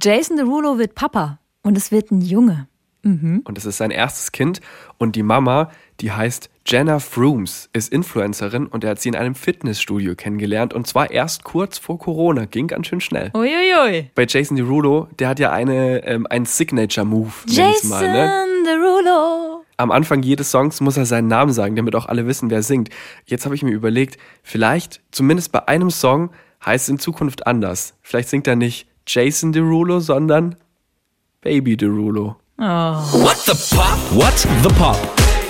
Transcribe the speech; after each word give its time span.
Jason 0.00 0.36
Derulo 0.36 0.78
wird 0.78 0.94
Papa 0.94 1.40
und 1.62 1.76
es 1.76 1.90
wird 1.90 2.10
ein 2.10 2.20
Junge. 2.20 2.68
Mhm. 3.02 3.42
Und 3.44 3.58
es 3.58 3.64
ist 3.64 3.78
sein 3.78 3.90
erstes 3.90 4.32
Kind 4.32 4.60
und 4.98 5.16
die 5.16 5.22
Mama, 5.22 5.70
die 6.00 6.12
heißt 6.12 6.50
Jenna 6.66 6.98
Frooms, 6.98 7.70
ist 7.72 7.92
Influencerin 7.92 8.66
und 8.66 8.84
er 8.84 8.90
hat 8.90 9.00
sie 9.00 9.08
in 9.08 9.16
einem 9.16 9.34
Fitnessstudio 9.34 10.14
kennengelernt 10.14 10.74
und 10.74 10.86
zwar 10.86 11.10
erst 11.10 11.44
kurz 11.44 11.78
vor 11.78 11.98
Corona, 11.98 12.44
ging 12.44 12.66
ganz 12.66 12.88
schön 12.88 13.00
schnell. 13.00 13.30
Uiuiui. 13.34 14.10
Bei 14.14 14.26
Jason 14.28 14.56
Derulo, 14.56 15.08
der 15.18 15.28
hat 15.28 15.38
ja 15.38 15.52
eine, 15.52 16.04
ähm, 16.04 16.26
einen 16.28 16.46
Signature-Move, 16.46 17.32
Jason 17.46 17.90
mal, 17.90 18.12
ne? 18.12 18.46
Derulo. 18.66 19.64
Am 19.78 19.90
Anfang 19.90 20.22
jedes 20.22 20.50
Songs 20.50 20.80
muss 20.80 20.96
er 20.96 21.06
seinen 21.06 21.28
Namen 21.28 21.52
sagen, 21.52 21.76
damit 21.76 21.94
auch 21.94 22.06
alle 22.06 22.26
wissen, 22.26 22.50
wer 22.50 22.62
singt. 22.62 22.90
Jetzt 23.26 23.44
habe 23.44 23.54
ich 23.54 23.62
mir 23.62 23.72
überlegt, 23.72 24.18
vielleicht, 24.42 25.00
zumindest 25.12 25.52
bei 25.52 25.66
einem 25.66 25.90
Song, 25.90 26.30
heißt 26.66 26.84
es 26.84 26.88
in 26.88 26.98
Zukunft 26.98 27.46
anders. 27.46 27.94
Vielleicht 28.02 28.28
singt 28.28 28.48
er 28.48 28.56
nicht 28.56 28.87
Jason 29.08 29.52
Derulo, 29.52 30.00
sondern 30.00 30.54
Baby 31.40 31.78
Derulo. 31.78 32.36
Oh. 32.58 32.62
What 32.62 33.38
the 33.38 33.54
Pop? 33.74 33.98
What 34.12 34.38
the 34.62 34.68
Pop? 34.74 34.98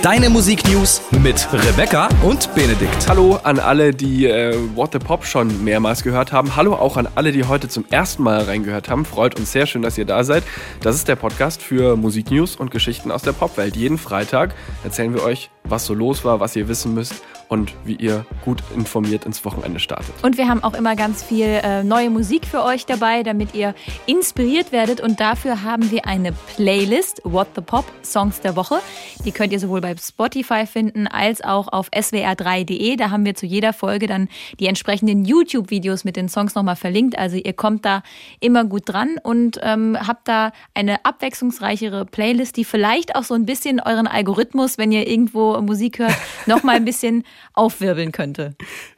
Deine 0.01 0.29
Musiknews 0.29 1.01
mit 1.21 1.45
Rebecca 1.51 2.07
und 2.23 2.55
Benedikt. 2.55 3.09
Hallo 3.09 3.37
an 3.43 3.59
alle, 3.59 3.93
die 3.93 4.27
äh, 4.27 4.55
What 4.75 4.93
the 4.93 4.99
Pop 4.99 5.25
schon 5.25 5.61
mehrmals 5.65 6.03
gehört 6.03 6.31
haben. 6.31 6.55
Hallo 6.55 6.73
auch 6.73 6.95
an 6.95 7.09
alle, 7.15 7.33
die 7.33 7.43
heute 7.43 7.67
zum 7.67 7.83
ersten 7.89 8.23
Mal 8.23 8.43
reingehört 8.43 8.87
haben. 8.87 9.03
Freut 9.03 9.37
uns 9.37 9.51
sehr 9.51 9.65
schön, 9.65 9.81
dass 9.81 9.97
ihr 9.97 10.05
da 10.05 10.23
seid. 10.23 10.45
Das 10.79 10.95
ist 10.95 11.09
der 11.09 11.17
Podcast 11.17 11.61
für 11.61 11.97
Musiknews 11.97 12.55
und 12.55 12.71
Geschichten 12.71 13.11
aus 13.11 13.23
der 13.23 13.33
Popwelt. 13.33 13.75
Jeden 13.75 13.97
Freitag 13.97 14.55
erzählen 14.85 15.13
wir 15.13 15.23
euch, 15.23 15.49
was 15.65 15.85
so 15.85 15.93
los 15.93 16.23
war, 16.23 16.39
was 16.39 16.55
ihr 16.55 16.69
wissen 16.69 16.93
müsst 16.93 17.15
und 17.49 17.73
wie 17.83 17.95
ihr 17.95 18.25
gut 18.45 18.63
informiert 18.75 19.25
ins 19.25 19.43
Wochenende 19.43 19.79
startet. 19.79 20.13
Und 20.21 20.37
wir 20.37 20.47
haben 20.47 20.63
auch 20.63 20.75
immer 20.75 20.95
ganz 20.95 21.23
viel 21.23 21.47
äh, 21.47 21.83
neue 21.83 22.11
Musik 22.11 22.45
für 22.45 22.63
euch 22.63 22.85
dabei, 22.85 23.23
damit 23.23 23.55
ihr 23.55 23.73
inspiriert 24.05 24.71
werdet. 24.71 25.01
Und 25.01 25.19
dafür 25.19 25.63
haben 25.63 25.89
wir 25.91 26.05
eine 26.05 26.31
Playlist, 26.55 27.21
What 27.23 27.47
the 27.55 27.61
Pop, 27.61 27.85
Songs 28.03 28.39
der 28.39 28.55
Woche. 28.55 28.79
Die 29.25 29.31
könnt 29.31 29.51
ihr 29.51 29.59
sowohl 29.59 29.81
bei 29.81 29.95
Spotify 29.97 30.67
finden 30.67 31.07
als 31.07 31.43
auch 31.43 31.67
auf 31.67 31.89
swr3.de. 31.89 32.95
Da 32.95 33.09
haben 33.09 33.25
wir 33.25 33.33
zu 33.33 33.47
jeder 33.47 33.73
Folge 33.73 34.05
dann 34.05 34.29
die 34.59 34.67
entsprechenden 34.67 35.25
YouTube-Videos 35.25 36.03
mit 36.03 36.15
den 36.15 36.29
Songs 36.29 36.53
nochmal 36.53 36.75
verlinkt. 36.75 37.17
Also 37.17 37.37
ihr 37.37 37.53
kommt 37.53 37.83
da 37.83 38.03
immer 38.39 38.63
gut 38.63 38.83
dran 38.85 39.17
und 39.23 39.59
ähm, 39.63 39.97
habt 39.99 40.27
da 40.27 40.51
eine 40.75 41.03
abwechslungsreichere 41.03 42.05
Playlist, 42.05 42.57
die 42.57 42.65
vielleicht 42.65 43.15
auch 43.15 43.23
so 43.23 43.33
ein 43.33 43.47
bisschen 43.47 43.79
euren 43.79 44.05
Algorithmus, 44.05 44.77
wenn 44.77 44.91
ihr 44.91 45.07
irgendwo 45.07 45.59
Musik 45.61 45.97
hört, 45.97 46.15
nochmal 46.45 46.75
ein 46.75 46.85
bisschen 46.85 47.23
aufwirbeln 47.53 48.11
könnte. 48.11 48.55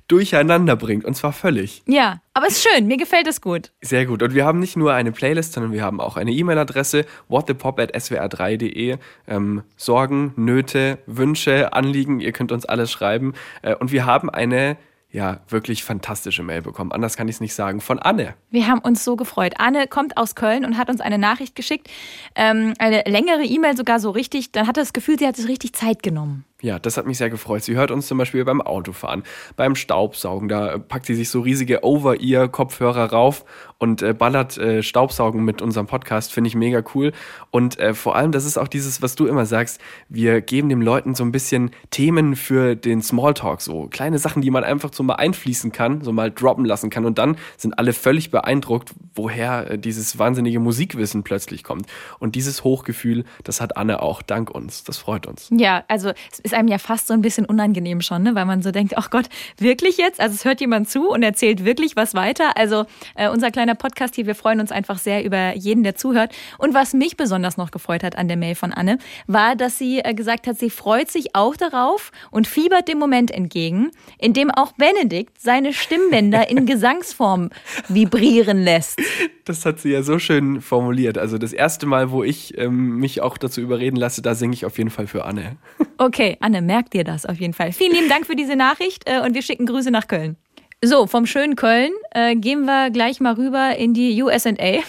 Durcheinander 0.07 0.75
bringt 0.75 1.05
und 1.05 1.15
zwar 1.15 1.31
völlig. 1.31 1.83
Ja, 1.87 2.21
aber 2.33 2.47
es 2.47 2.57
ist 2.57 2.67
schön, 2.67 2.85
mir 2.87 2.97
gefällt 2.97 3.27
es 3.27 3.39
gut. 3.39 3.71
Sehr 3.81 4.05
gut. 4.05 4.21
Und 4.21 4.33
wir 4.33 4.45
haben 4.45 4.59
nicht 4.59 4.75
nur 4.75 4.93
eine 4.93 5.11
Playlist, 5.11 5.53
sondern 5.53 5.71
wir 5.71 5.83
haben 5.83 6.01
auch 6.01 6.17
eine 6.17 6.31
E-Mail-Adresse, 6.31 7.05
whatthepop.swr3.de. 7.29 8.97
Ähm, 9.27 9.63
Sorgen, 9.77 10.33
Nöte, 10.35 10.97
Wünsche, 11.05 11.71
Anliegen, 11.71 12.19
ihr 12.19 12.33
könnt 12.33 12.51
uns 12.51 12.65
alles 12.65 12.91
schreiben. 12.91 13.33
Äh, 13.61 13.75
und 13.75 13.93
wir 13.93 14.05
haben 14.05 14.29
eine 14.29 14.77
ja, 15.11 15.41
wirklich 15.49 15.83
fantastische 15.83 16.41
Mail 16.41 16.61
bekommen. 16.61 16.91
Anders 16.91 17.17
kann 17.17 17.27
ich 17.27 17.35
es 17.35 17.41
nicht 17.41 17.53
sagen. 17.53 17.81
Von 17.81 17.99
Anne. 17.99 18.33
Wir 18.49 18.67
haben 18.67 18.79
uns 18.79 19.03
so 19.03 19.15
gefreut. 19.15 19.55
Anne 19.57 19.87
kommt 19.87 20.15
aus 20.17 20.35
Köln 20.35 20.63
und 20.65 20.77
hat 20.77 20.89
uns 20.89 21.01
eine 21.01 21.17
Nachricht 21.17 21.55
geschickt. 21.55 21.89
Ähm, 22.35 22.73
eine 22.79 23.03
längere 23.05 23.43
E-Mail 23.43 23.75
sogar 23.75 23.99
so 23.99 24.09
richtig. 24.11 24.51
Dann 24.53 24.67
hat 24.67 24.77
er 24.77 24.83
das 24.83 24.93
Gefühl, 24.93 25.19
sie 25.19 25.27
hat 25.27 25.35
sich 25.35 25.47
richtig 25.47 25.73
Zeit 25.73 26.01
genommen. 26.01 26.45
Ja, 26.61 26.77
das 26.77 26.97
hat 26.97 27.07
mich 27.07 27.17
sehr 27.17 27.29
gefreut. 27.29 27.63
Sie 27.63 27.75
hört 27.75 27.91
uns 27.91 28.07
zum 28.07 28.17
Beispiel 28.17 28.45
beim 28.45 28.61
Autofahren, 28.61 29.23
beim 29.55 29.75
Staubsaugen. 29.75 30.47
Da 30.47 30.77
packt 30.77 31.07
sie 31.07 31.15
sich 31.15 31.29
so 31.29 31.41
riesige 31.41 31.83
Over-Ear-Kopfhörer 31.83 33.11
rauf 33.11 33.45
und 33.79 34.03
äh, 34.03 34.13
ballert 34.13 34.59
äh, 34.59 34.83
Staubsaugen 34.83 35.43
mit 35.43 35.63
unserem 35.63 35.87
Podcast. 35.87 36.31
Finde 36.31 36.49
ich 36.49 36.55
mega 36.55 36.83
cool. 36.93 37.13
Und 37.49 37.79
äh, 37.79 37.95
vor 37.95 38.15
allem, 38.15 38.31
das 38.31 38.45
ist 38.45 38.59
auch 38.59 38.67
dieses, 38.67 39.01
was 39.01 39.15
du 39.15 39.25
immer 39.25 39.47
sagst. 39.47 39.81
Wir 40.07 40.41
geben 40.41 40.69
den 40.69 40.83
Leuten 40.83 41.15
so 41.15 41.23
ein 41.23 41.31
bisschen 41.31 41.71
Themen 41.89 42.35
für 42.35 42.75
den 42.75 43.01
Smalltalk. 43.01 43.59
So 43.61 43.87
kleine 43.87 44.19
Sachen, 44.19 44.43
die 44.43 44.51
man 44.51 44.63
einfach 44.63 44.93
so 44.93 45.01
mal 45.01 45.15
einfließen 45.15 45.71
kann, 45.71 46.01
so 46.01 46.11
mal 46.11 46.29
droppen 46.29 46.63
lassen 46.63 46.91
kann. 46.91 47.05
Und 47.05 47.17
dann 47.17 47.37
sind 47.57 47.79
alle 47.79 47.93
völlig 47.93 48.29
beeindruckt, 48.29 48.93
woher 49.15 49.71
äh, 49.71 49.77
dieses 49.79 50.19
wahnsinnige 50.19 50.59
Musikwissen 50.59 51.23
plötzlich 51.23 51.63
kommt. 51.63 51.87
Und 52.19 52.35
dieses 52.35 52.63
Hochgefühl, 52.63 53.25
das 53.43 53.61
hat 53.61 53.77
Anne 53.77 54.03
auch. 54.03 54.21
Dank 54.21 54.51
uns. 54.51 54.83
Das 54.83 54.99
freut 54.99 55.25
uns. 55.25 55.49
Ja, 55.49 55.83
also 55.87 56.11
es 56.43 56.50
ist 56.51 56.57
einem 56.57 56.67
ja 56.67 56.77
fast 56.77 57.07
so 57.07 57.13
ein 57.13 57.21
bisschen 57.21 57.45
unangenehm 57.45 58.01
schon, 58.01 58.23
ne? 58.23 58.35
weil 58.35 58.45
man 58.45 58.61
so 58.61 58.71
denkt, 58.71 58.97
ach 58.97 59.09
Gott, 59.09 59.25
wirklich 59.57 59.97
jetzt? 59.97 60.19
Also 60.19 60.35
es 60.35 60.45
hört 60.45 60.59
jemand 60.59 60.89
zu 60.89 61.09
und 61.09 61.23
erzählt 61.23 61.63
wirklich 61.63 61.95
was 61.95 62.13
weiter. 62.13 62.57
Also 62.57 62.85
äh, 63.15 63.29
unser 63.29 63.51
kleiner 63.51 63.75
Podcast 63.75 64.15
hier, 64.15 64.25
wir 64.25 64.35
freuen 64.35 64.59
uns 64.59 64.71
einfach 64.71 64.97
sehr 64.97 65.23
über 65.23 65.55
jeden, 65.55 65.83
der 65.83 65.95
zuhört. 65.95 66.33
Und 66.57 66.73
was 66.73 66.93
mich 66.93 67.15
besonders 67.15 67.57
noch 67.57 67.71
gefreut 67.71 68.03
hat 68.03 68.17
an 68.17 68.27
der 68.27 68.37
Mail 68.37 68.55
von 68.55 68.73
Anne, 68.73 68.97
war, 69.27 69.55
dass 69.55 69.77
sie 69.77 69.99
äh, 69.99 70.13
gesagt 70.13 70.47
hat, 70.47 70.57
sie 70.57 70.69
freut 70.69 71.09
sich 71.09 71.35
auch 71.35 71.55
darauf 71.55 72.11
und 72.31 72.47
fiebert 72.47 72.87
dem 72.87 72.99
Moment 72.99 73.31
entgegen, 73.31 73.91
in 74.17 74.33
dem 74.33 74.51
auch 74.51 74.73
Benedikt 74.73 75.39
seine 75.39 75.73
Stimmbänder 75.73 76.49
in 76.49 76.65
Gesangsform 76.71 77.49
vibrieren 77.87 78.63
lässt. 78.63 79.01
Das 79.45 79.65
hat 79.65 79.79
sie 79.79 79.91
ja 79.91 80.03
so 80.03 80.19
schön 80.19 80.61
formuliert. 80.61 81.17
Also 81.17 81.37
das 81.37 81.53
erste 81.53 81.85
Mal, 81.85 82.11
wo 82.11 82.23
ich 82.23 82.57
ähm, 82.57 82.97
mich 82.97 83.21
auch 83.21 83.37
dazu 83.37 83.61
überreden 83.61 83.95
lasse, 83.95 84.21
da 84.21 84.35
singe 84.35 84.53
ich 84.53 84.65
auf 84.65 84.77
jeden 84.77 84.89
Fall 84.89 85.07
für 85.07 85.25
Anne. 85.25 85.57
Okay, 86.01 86.35
Anne, 86.39 86.63
merkt 86.63 86.95
dir 86.95 87.03
das 87.03 87.27
auf 87.27 87.39
jeden 87.39 87.53
Fall. 87.53 87.71
Vielen 87.71 87.91
lieben 87.91 88.09
Dank 88.09 88.25
für 88.25 88.35
diese 88.35 88.55
Nachricht 88.55 89.07
äh, 89.07 89.19
und 89.19 89.35
wir 89.35 89.43
schicken 89.43 89.67
Grüße 89.67 89.91
nach 89.91 90.07
Köln. 90.07 90.35
So, 90.83 91.05
vom 91.05 91.27
schönen 91.27 91.55
Köln 91.55 91.91
äh, 92.09 92.35
gehen 92.35 92.65
wir 92.65 92.89
gleich 92.89 93.19
mal 93.19 93.35
rüber 93.35 93.75
in 93.77 93.93
die 93.93 94.19
USA. 94.23 94.49
Äh, 94.49 94.81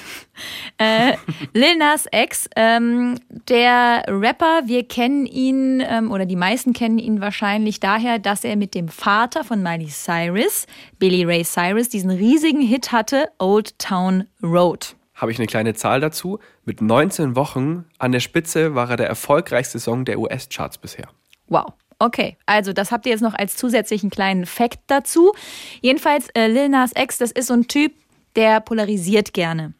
Lil 1.53 1.77
Nas 1.77 2.07
X, 2.11 2.49
ähm, 2.57 3.17
der 3.47 4.05
Rapper, 4.09 4.63
wir 4.65 4.89
kennen 4.89 5.27
ihn 5.27 5.85
ähm, 5.87 6.11
oder 6.11 6.25
die 6.25 6.35
meisten 6.35 6.73
kennen 6.73 6.99
ihn 6.99 7.21
wahrscheinlich 7.21 7.79
daher, 7.79 8.19
dass 8.19 8.43
er 8.43 8.57
mit 8.57 8.75
dem 8.75 8.89
Vater 8.89 9.45
von 9.45 9.63
Miley 9.63 9.89
Cyrus, 9.89 10.67
Billy 10.99 11.25
Ray 11.25 11.45
Cyrus, 11.45 11.91
diesen 11.91 12.11
riesigen 12.11 12.63
Hit 12.63 12.91
hatte, 12.91 13.29
Old 13.39 13.79
Town 13.79 14.25
Road. 14.43 14.97
Habe 15.23 15.31
ich 15.31 15.39
eine 15.39 15.47
kleine 15.47 15.73
Zahl 15.75 16.01
dazu? 16.01 16.41
Mit 16.65 16.81
19 16.81 17.37
Wochen 17.37 17.85
an 18.01 18.11
der 18.11 18.19
Spitze 18.19 18.75
war 18.75 18.91
er 18.91 18.97
der 18.97 19.07
erfolgreichste 19.07 19.79
Song 19.79 20.05
der 20.05 20.19
US-Charts 20.19 20.79
bisher. 20.79 21.07
Wow. 21.47 21.75
Okay, 22.01 22.37
also 22.45 22.73
das 22.73 22.91
habt 22.91 23.07
ihr 23.07 23.13
jetzt 23.13 23.21
noch 23.21 23.35
als 23.35 23.57
zusätzlichen 23.57 24.11
kleinen 24.11 24.47
Fact 24.47 24.81
dazu. 24.89 25.33
Jedenfalls, 25.81 26.29
äh, 26.31 26.49
Lil 26.49 26.69
Nas 26.69 26.91
X, 26.97 27.19
das 27.19 27.31
ist 27.31 27.47
so 27.47 27.55
ein 27.55 27.69
Typ, 27.69 27.93
der 28.35 28.59
polarisiert 28.59 29.33
gerne. 29.33 29.75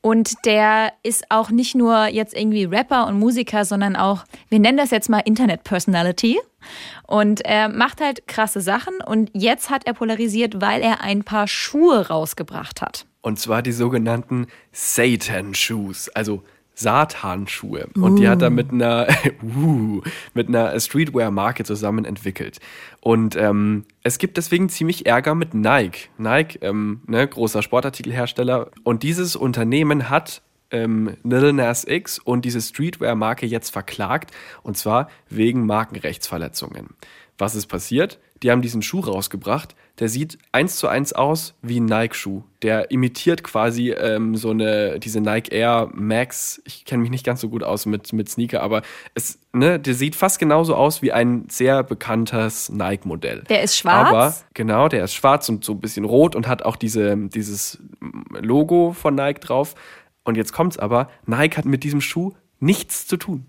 Und 0.00 0.44
der 0.46 0.92
ist 1.04 1.30
auch 1.30 1.50
nicht 1.50 1.76
nur 1.76 2.08
jetzt 2.08 2.34
irgendwie 2.36 2.64
Rapper 2.64 3.06
und 3.06 3.20
Musiker, 3.20 3.64
sondern 3.64 3.94
auch, 3.94 4.24
wir 4.48 4.58
nennen 4.58 4.78
das 4.78 4.90
jetzt 4.90 5.08
mal 5.08 5.20
Internet-Personality. 5.20 6.40
Und 7.06 7.42
er 7.42 7.68
macht 7.68 8.00
halt 8.00 8.26
krasse 8.26 8.60
Sachen. 8.60 8.94
Und 9.06 9.30
jetzt 9.32 9.70
hat 9.70 9.86
er 9.86 9.94
polarisiert, 9.94 10.60
weil 10.60 10.82
er 10.82 11.02
ein 11.02 11.22
paar 11.22 11.46
Schuhe 11.46 12.08
rausgebracht 12.08 12.82
hat. 12.82 13.06
Und 13.22 13.38
zwar 13.38 13.62
die 13.62 13.72
sogenannten 13.72 14.48
Satan-Shoes, 14.72 16.10
also 16.10 16.42
Satanschuhe. 16.74 17.88
Und 17.94 18.16
die 18.16 18.28
hat 18.28 18.42
er 18.42 18.50
mit 18.50 18.72
einer, 18.72 19.06
uh, 19.42 20.02
mit 20.34 20.48
einer 20.48 20.78
Streetwear-Marke 20.78 21.64
zusammen 21.64 22.04
entwickelt. 22.04 22.58
Und 23.00 23.36
ähm, 23.36 23.84
es 24.02 24.18
gibt 24.18 24.36
deswegen 24.36 24.68
ziemlich 24.68 25.06
Ärger 25.06 25.34
mit 25.34 25.54
Nike. 25.54 26.08
Nike, 26.18 26.58
ähm, 26.62 27.02
ne, 27.06 27.26
großer 27.26 27.62
Sportartikelhersteller. 27.62 28.70
Und 28.84 29.02
dieses 29.02 29.36
Unternehmen 29.36 30.08
hat 30.08 30.42
ähm, 30.70 31.16
Lil 31.22 31.52
Nas 31.52 31.84
X 31.86 32.18
und 32.18 32.44
diese 32.44 32.60
Streetwear-Marke 32.60 33.46
jetzt 33.46 33.70
verklagt. 33.70 34.30
Und 34.62 34.76
zwar 34.76 35.08
wegen 35.28 35.66
Markenrechtsverletzungen. 35.66 36.88
Was 37.42 37.56
ist 37.56 37.66
passiert? 37.66 38.20
Die 38.44 38.52
haben 38.52 38.62
diesen 38.62 38.82
Schuh 38.82 39.00
rausgebracht. 39.00 39.74
Der 39.98 40.08
sieht 40.08 40.38
eins 40.52 40.76
zu 40.76 40.86
eins 40.86 41.12
aus 41.12 41.54
wie 41.60 41.80
ein 41.80 41.86
Nike-Schuh. 41.86 42.44
Der 42.62 42.92
imitiert 42.92 43.42
quasi 43.42 43.90
ähm, 43.90 44.36
so 44.36 44.50
eine, 44.50 45.00
diese 45.00 45.20
Nike 45.20 45.52
Air 45.52 45.90
Max. 45.92 46.62
Ich 46.64 46.84
kenne 46.84 47.02
mich 47.02 47.10
nicht 47.10 47.26
ganz 47.26 47.40
so 47.40 47.48
gut 47.48 47.64
aus 47.64 47.84
mit, 47.84 48.12
mit 48.12 48.28
Sneaker, 48.28 48.62
aber 48.62 48.82
es, 49.16 49.40
ne, 49.52 49.80
der 49.80 49.94
sieht 49.94 50.14
fast 50.14 50.38
genauso 50.38 50.76
aus 50.76 51.02
wie 51.02 51.10
ein 51.10 51.46
sehr 51.48 51.82
bekanntes 51.82 52.68
Nike-Modell. 52.68 53.42
Der 53.48 53.64
ist 53.64 53.76
schwarz? 53.76 54.08
Aber, 54.08 54.36
genau, 54.54 54.86
der 54.86 55.02
ist 55.02 55.14
schwarz 55.14 55.48
und 55.48 55.64
so 55.64 55.72
ein 55.72 55.80
bisschen 55.80 56.04
rot 56.04 56.36
und 56.36 56.46
hat 56.46 56.62
auch 56.62 56.76
diese, 56.76 57.16
dieses 57.16 57.80
Logo 58.30 58.92
von 58.92 59.16
Nike 59.16 59.40
drauf. 59.40 59.74
Und 60.22 60.36
jetzt 60.36 60.52
kommt's 60.52 60.78
aber, 60.78 61.10
Nike 61.26 61.56
hat 61.56 61.64
mit 61.64 61.82
diesem 61.82 62.00
Schuh 62.00 62.34
nichts 62.60 63.08
zu 63.08 63.16
tun. 63.16 63.46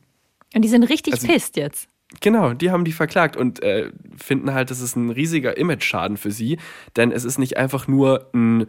Und 0.56 0.64
die 0.64 0.70
sind 0.70 0.82
richtig 0.82 1.14
also, 1.14 1.28
pisst 1.28 1.58
jetzt. 1.58 1.88
Genau, 2.22 2.54
die 2.54 2.72
haben 2.72 2.86
die 2.86 2.92
verklagt 2.92 3.36
und 3.36 3.62
äh, 3.64 3.92
finden 4.18 4.54
halt, 4.54 4.72
das 4.72 4.80
ist 4.80 4.96
ein 4.96 5.10
riesiger 5.10 5.58
Image-Schaden 5.58 6.18
für 6.18 6.32
sie, 6.32 6.58
denn 6.96 7.12
es 7.12 7.26
ist 7.26 7.38
nicht 7.38 7.58
einfach 7.58 7.88
nur 7.88 8.30
ein 8.34 8.68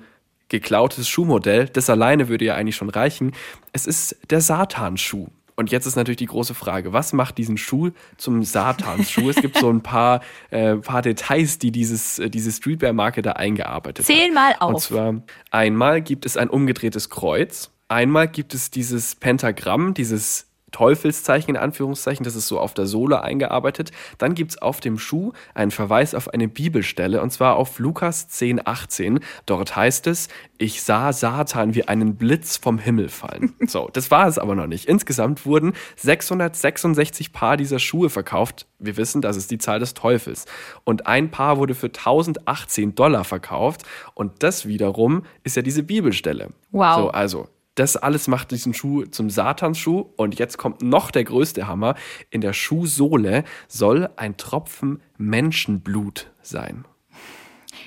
geklautes 0.48 1.08
Schuhmodell, 1.08 1.68
das 1.68 1.88
alleine 1.88 2.28
würde 2.28 2.44
ja 2.44 2.54
eigentlich 2.54 2.76
schon 2.76 2.90
reichen. 2.90 3.32
Es 3.72 3.86
ist 3.86 4.16
der 4.30 4.40
Satanschuh. 4.40 5.28
Und 5.56 5.70
jetzt 5.70 5.86
ist 5.86 5.94
natürlich 5.94 6.16
die 6.16 6.26
große 6.26 6.52
Frage, 6.52 6.92
was 6.92 7.12
macht 7.12 7.38
diesen 7.38 7.56
Schuh 7.56 7.90
zum 8.16 8.42
Satansschuh? 8.42 9.30
es 9.30 9.36
gibt 9.36 9.56
so 9.56 9.70
ein 9.70 9.82
paar, 9.82 10.20
äh, 10.50 10.74
paar 10.74 11.00
Details, 11.00 11.58
die 11.58 11.70
dieses, 11.70 12.18
äh, 12.18 12.28
diese 12.28 12.50
Streetwear-Marke 12.50 13.22
da 13.22 13.32
eingearbeitet 13.32 14.04
Zähl 14.04 14.30
hat. 14.30 14.34
mal 14.34 14.54
auf. 14.58 14.74
Und 14.74 14.80
zwar 14.80 15.22
einmal 15.52 16.02
gibt 16.02 16.26
es 16.26 16.36
ein 16.36 16.50
umgedrehtes 16.50 17.08
Kreuz 17.08 17.70
Einmal 17.88 18.28
gibt 18.28 18.54
es 18.54 18.70
dieses 18.70 19.14
Pentagramm, 19.14 19.94
dieses 19.94 20.48
Teufelszeichen 20.74 21.54
in 21.54 21.56
Anführungszeichen, 21.56 22.24
das 22.24 22.34
ist 22.34 22.48
so 22.48 22.58
auf 22.58 22.74
der 22.74 22.86
Sohle 22.86 23.22
eingearbeitet. 23.22 23.92
Dann 24.18 24.34
gibt 24.34 24.50
es 24.50 24.60
auf 24.60 24.80
dem 24.80 24.98
Schuh 24.98 25.32
einen 25.54 25.70
Verweis 25.70 26.16
auf 26.16 26.28
eine 26.34 26.48
Bibelstelle 26.48 27.22
und 27.22 27.30
zwar 27.30 27.54
auf 27.54 27.78
Lukas 27.78 28.28
10, 28.28 28.66
18. 28.66 29.20
Dort 29.46 29.76
heißt 29.76 30.08
es, 30.08 30.28
ich 30.58 30.82
sah 30.82 31.12
Satan 31.12 31.76
wie 31.76 31.86
einen 31.86 32.16
Blitz 32.16 32.56
vom 32.56 32.78
Himmel 32.78 33.08
fallen. 33.08 33.54
So, 33.66 33.88
das 33.92 34.10
war 34.10 34.28
es 34.28 34.38
aber 34.38 34.54
noch 34.54 34.66
nicht. 34.66 34.86
Insgesamt 34.86 35.46
wurden 35.46 35.72
666 35.96 37.32
Paar 37.32 37.56
dieser 37.56 37.78
Schuhe 37.78 38.10
verkauft. 38.10 38.66
Wir 38.78 38.96
wissen, 38.96 39.22
das 39.22 39.36
ist 39.36 39.50
die 39.50 39.58
Zahl 39.58 39.80
des 39.80 39.94
Teufels. 39.94 40.44
Und 40.84 41.06
ein 41.06 41.30
Paar 41.30 41.56
wurde 41.56 41.74
für 41.74 41.86
1018 41.86 42.94
Dollar 42.94 43.24
verkauft. 43.24 43.82
Und 44.14 44.42
das 44.42 44.66
wiederum 44.66 45.24
ist 45.44 45.56
ja 45.56 45.62
diese 45.62 45.82
Bibelstelle. 45.82 46.50
Wow. 46.70 46.96
So, 46.96 47.10
also 47.10 47.48
das 47.74 47.96
alles 47.96 48.28
macht 48.28 48.50
diesen 48.50 48.74
Schuh 48.74 49.04
zum 49.04 49.30
Satansschuh. 49.30 50.06
Und 50.16 50.38
jetzt 50.38 50.58
kommt 50.58 50.82
noch 50.82 51.10
der 51.10 51.24
größte 51.24 51.66
Hammer. 51.66 51.94
In 52.30 52.40
der 52.40 52.52
Schuhsohle 52.52 53.44
soll 53.68 54.08
ein 54.16 54.36
Tropfen 54.36 55.00
Menschenblut 55.18 56.30
sein. 56.42 56.84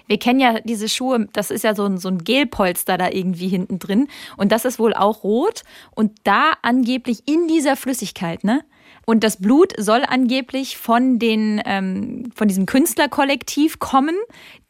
Wir 0.07 0.19
kennen 0.19 0.39
ja 0.39 0.59
diese 0.61 0.87
Schuhe, 0.87 1.27
das 1.33 1.51
ist 1.51 1.63
ja 1.63 1.75
so 1.75 1.85
ein, 1.85 1.97
so 1.97 2.07
ein 2.07 2.19
Gelpolster 2.19 2.97
da 2.97 3.09
irgendwie 3.09 3.49
hinten 3.49 3.79
drin. 3.79 4.07
Und 4.37 4.51
das 4.51 4.65
ist 4.65 4.79
wohl 4.79 4.93
auch 4.93 5.23
rot. 5.23 5.63
Und 5.95 6.11
da 6.23 6.53
angeblich 6.61 7.23
in 7.27 7.47
dieser 7.47 7.75
Flüssigkeit, 7.75 8.43
ne? 8.43 8.63
Und 9.09 9.23
das 9.23 9.37
Blut 9.37 9.73
soll 9.77 10.03
angeblich 10.05 10.77
von, 10.77 11.17
den, 11.17 11.61
ähm, 11.65 12.29
von 12.35 12.49
diesem 12.49 12.65
Künstlerkollektiv 12.65 13.79
kommen, 13.79 14.15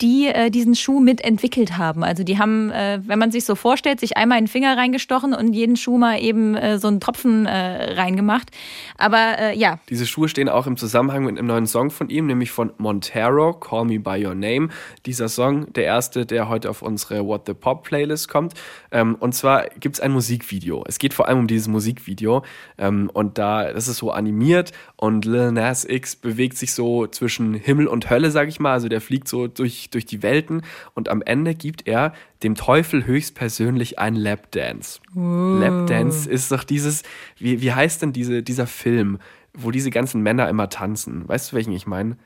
die 0.01 0.27
äh, 0.27 0.51
diesen 0.51 0.75
Schuh 0.75 0.99
mitentwickelt 0.99 1.77
haben. 1.77 2.03
Also 2.03 2.23
die 2.23 2.38
haben, 2.38 2.69
äh, 2.69 2.99
wenn 3.05 3.17
man 3.17 3.31
sich 3.31 3.45
so 3.45 3.55
vorstellt, 3.55 3.99
sich 3.99 4.15
einmal 4.15 4.38
in 4.38 4.45
den 4.45 4.49
Finger 4.51 4.77
reingestochen 4.77 5.33
und 5.33 5.53
jeden 5.53 5.75
Schuh 5.75 5.97
mal 5.97 6.21
eben 6.21 6.55
äh, 6.55 6.77
so 6.77 6.88
einen 6.88 6.99
Tropfen 6.99 7.47
äh, 7.47 7.94
reingemacht. 7.94 8.51
Aber 8.97 9.39
äh, 9.39 9.57
ja. 9.57 9.79
Diese 9.89 10.05
Schuhe 10.05 10.29
stehen 10.29 10.49
auch 10.49 10.67
im 10.67 10.77
Zusammenhang 10.77 11.25
mit 11.25 11.38
einem 11.38 11.47
neuen 11.47 11.65
Song 11.65 11.89
von 11.89 12.09
ihm, 12.09 12.27
nämlich 12.27 12.51
von 12.51 12.71
Montero, 12.77 13.53
Call 13.53 13.85
Me 13.85 13.99
By 13.99 14.23
Your 14.23 14.35
Name. 14.35 14.69
Dieser 15.07 15.29
Song, 15.29 15.73
der 15.73 15.85
erste, 15.85 16.27
der 16.27 16.47
heute 16.47 16.69
auf 16.69 16.83
unsere 16.83 17.25
What 17.25 17.47
the 17.47 17.55
Pop 17.55 17.83
Playlist 17.83 18.29
kommt. 18.29 18.53
Ähm, 18.91 19.15
und 19.19 19.33
zwar 19.33 19.67
gibt 19.79 19.95
es 19.95 20.00
ein 20.00 20.11
Musikvideo. 20.11 20.83
Es 20.88 21.00
geht 21.00 21.15
vor 21.15 21.27
allem 21.27 21.39
um 21.39 21.47
dieses 21.47 21.67
Musikvideo. 21.67 22.43
Ähm, 22.77 23.09
und 23.11 23.39
da, 23.39 23.73
das 23.73 23.88
ist 23.88 23.97
so 23.97 24.11
an 24.11 24.27
animiert 24.27 24.71
und 24.97 25.25
Lil 25.25 25.51
Nas 25.51 25.85
X 25.85 26.15
bewegt 26.15 26.57
sich 26.57 26.73
so 26.73 27.07
zwischen 27.07 27.53
Himmel 27.53 27.88
und 27.88 28.09
Hölle, 28.09 28.29
sag 28.31 28.50
ich 28.50 28.59
mal. 28.59 28.73
Also 28.73 28.89
der 28.89 29.00
fliegt 29.00 29.27
so 29.27 29.47
durch, 29.47 29.87
durch 29.89 30.06
die 30.06 30.24
Welten 30.24 30.62
und 30.94 31.10
am 31.10 31.22
Ende 31.22 31.56
gibt 31.56 31.88
er 31.88 32.13
dem 32.44 32.56
Teufel 32.56 33.06
höchstpersönlich 33.06 34.00
ein 34.00 34.16
Lapdance. 34.16 35.00
Uh. 35.16 35.60
Lapdance 35.60 36.30
ist 36.30 36.51
doch 36.51 36.63
dieses, 36.63 37.04
wie, 37.38 37.62
wie 37.62 37.74
heißt 37.74 38.01
denn 38.01 38.13
diese, 38.13 38.44
dieser 38.44 38.68
Film, 38.68 39.19
wo 39.54 39.72
diese 39.72 39.89
ganzen 39.89 40.22
Männer 40.22 40.50
immer 40.50 40.69
tanzen? 40.69 41.28
Weißt 41.28 41.51
du, 41.51 41.56
welchen 41.56 41.74
ich 41.74 41.88
meine? 41.88 42.18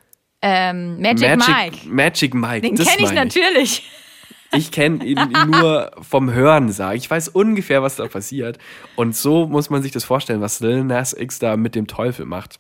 Ähm, 0.42 1.00
Magic, 1.00 1.30
Magic 1.30 1.48
Mike. 1.48 1.78
Magic 1.90 2.34
Mike. 2.34 2.62
Den 2.62 2.76
kenne 2.76 3.04
ich 3.04 3.14
natürlich. 3.14 3.90
Ich 4.54 4.72
kenne 4.72 5.04
ihn 5.06 5.18
nur 5.48 5.92
vom 6.02 6.34
Hören 6.34 6.72
sagen. 6.72 6.98
Ich 6.98 7.10
weiß 7.10 7.30
ungefähr, 7.30 7.82
was 7.84 7.96
da 7.96 8.08
passiert. 8.08 8.58
Und 8.96 9.16
so 9.16 9.48
muss 9.48 9.70
man 9.70 9.82
sich 9.82 9.92
das 9.92 10.04
vorstellen, 10.04 10.42
was 10.42 10.60
Lil 10.60 10.84
Nas 10.84 11.14
X 11.14 11.40
da 11.40 11.56
mit 11.58 11.76
dem 11.76 11.88
Teufel 11.88 12.26
macht. 12.26 12.60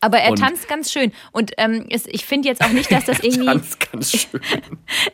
Aber 0.00 0.18
er 0.18 0.30
und 0.30 0.38
tanzt 0.38 0.66
ganz 0.68 0.90
schön. 0.90 1.12
Und 1.32 1.52
ähm, 1.58 1.86
es, 1.90 2.06
ich 2.06 2.24
finde 2.24 2.48
jetzt 2.48 2.62
auch 2.62 2.70
nicht, 2.70 2.90
dass 2.90 3.04
das 3.06 3.20
irgendwie. 3.20 3.46
er 3.46 3.52
tanzt 3.52 3.92
ganz 3.92 4.10
schön. 4.16 4.40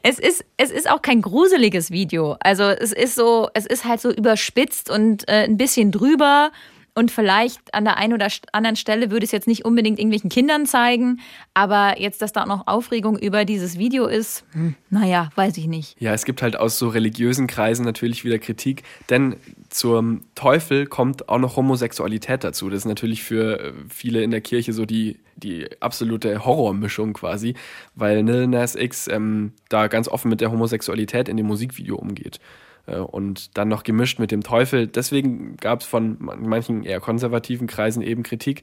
es, 0.03 0.19
ist, 0.19 0.45
es 0.57 0.71
ist 0.71 0.89
auch 0.89 1.03
kein 1.03 1.23
gruseliges 1.23 1.91
Video. 1.91 2.37
Also 2.41 2.65
es 2.65 2.93
ist 2.93 3.15
so, 3.15 3.49
es 3.55 3.67
ist 3.67 3.85
halt 3.85 4.01
so 4.01 4.11
überspitzt 4.11 4.91
und 4.91 5.29
äh, 5.29 5.45
ein 5.45 5.57
bisschen 5.57 5.91
drüber. 5.91 6.53
Und 6.99 7.11
vielleicht 7.11 7.75
an 7.75 7.85
der 7.85 7.99
einen 7.99 8.15
oder 8.15 8.27
anderen 8.53 8.75
Stelle 8.75 9.11
würde 9.11 9.27
es 9.27 9.31
jetzt 9.31 9.47
nicht 9.47 9.67
unbedingt 9.67 9.99
irgendwelchen 9.99 10.31
Kindern 10.31 10.65
zeigen, 10.65 11.21
aber 11.53 12.01
jetzt, 12.01 12.23
dass 12.23 12.33
da 12.33 12.45
auch 12.45 12.47
noch 12.47 12.67
Aufregung 12.67 13.19
über 13.19 13.45
dieses 13.45 13.77
Video 13.77 14.07
ist, 14.07 14.47
hm, 14.53 14.77
naja, 14.89 15.29
weiß 15.35 15.59
ich 15.59 15.67
nicht. 15.67 16.01
Ja, 16.01 16.15
es 16.15 16.25
gibt 16.25 16.41
halt 16.41 16.57
aus 16.57 16.79
so 16.79 16.89
religiösen 16.89 17.49
Kreisen 17.49 17.85
natürlich 17.85 18.25
wieder 18.25 18.39
Kritik, 18.39 18.83
denn 19.11 19.37
zum 19.69 20.23
Teufel 20.35 20.87
kommt 20.87 21.29
auch 21.29 21.39
noch 21.39 21.57
Homosexualität 21.57 22.43
dazu. 22.45 22.71
Das 22.71 22.79
ist 22.79 22.85
natürlich 22.87 23.23
für 23.23 23.61
äh, 23.61 23.73
viele 23.91 24.23
in 24.23 24.31
der 24.31 24.41
Kirche 24.41 24.73
so 24.73 24.87
die, 24.87 25.19
die 25.37 25.69
absolute 25.83 26.47
Horrormischung 26.47 27.13
quasi, 27.13 27.57
weil 27.95 28.23
Lil 28.23 28.47
Nas 28.47 28.75
X 28.75 29.07
ähm, 29.09 29.53
da 29.69 29.89
ganz 29.89 30.09
offen 30.09 30.31
mit 30.31 30.41
der 30.41 30.51
Homosexualität 30.51 31.29
in 31.29 31.37
dem 31.37 31.45
Musikvideo 31.45 31.97
umgeht. 31.97 32.41
Äh, 32.87 32.99
und 32.99 33.57
dann 33.57 33.69
noch 33.69 33.83
gemischt 33.83 34.19
mit 34.19 34.31
dem 34.31 34.43
Teufel. 34.43 34.87
Deswegen 34.87 35.57
gab 35.57 35.81
es 35.81 35.87
von 35.87 36.17
manchen 36.19 36.83
eher 36.83 37.01
konservativen 37.01 37.67
Kreisen 37.67 38.03
eben 38.03 38.23
Kritik. 38.23 38.63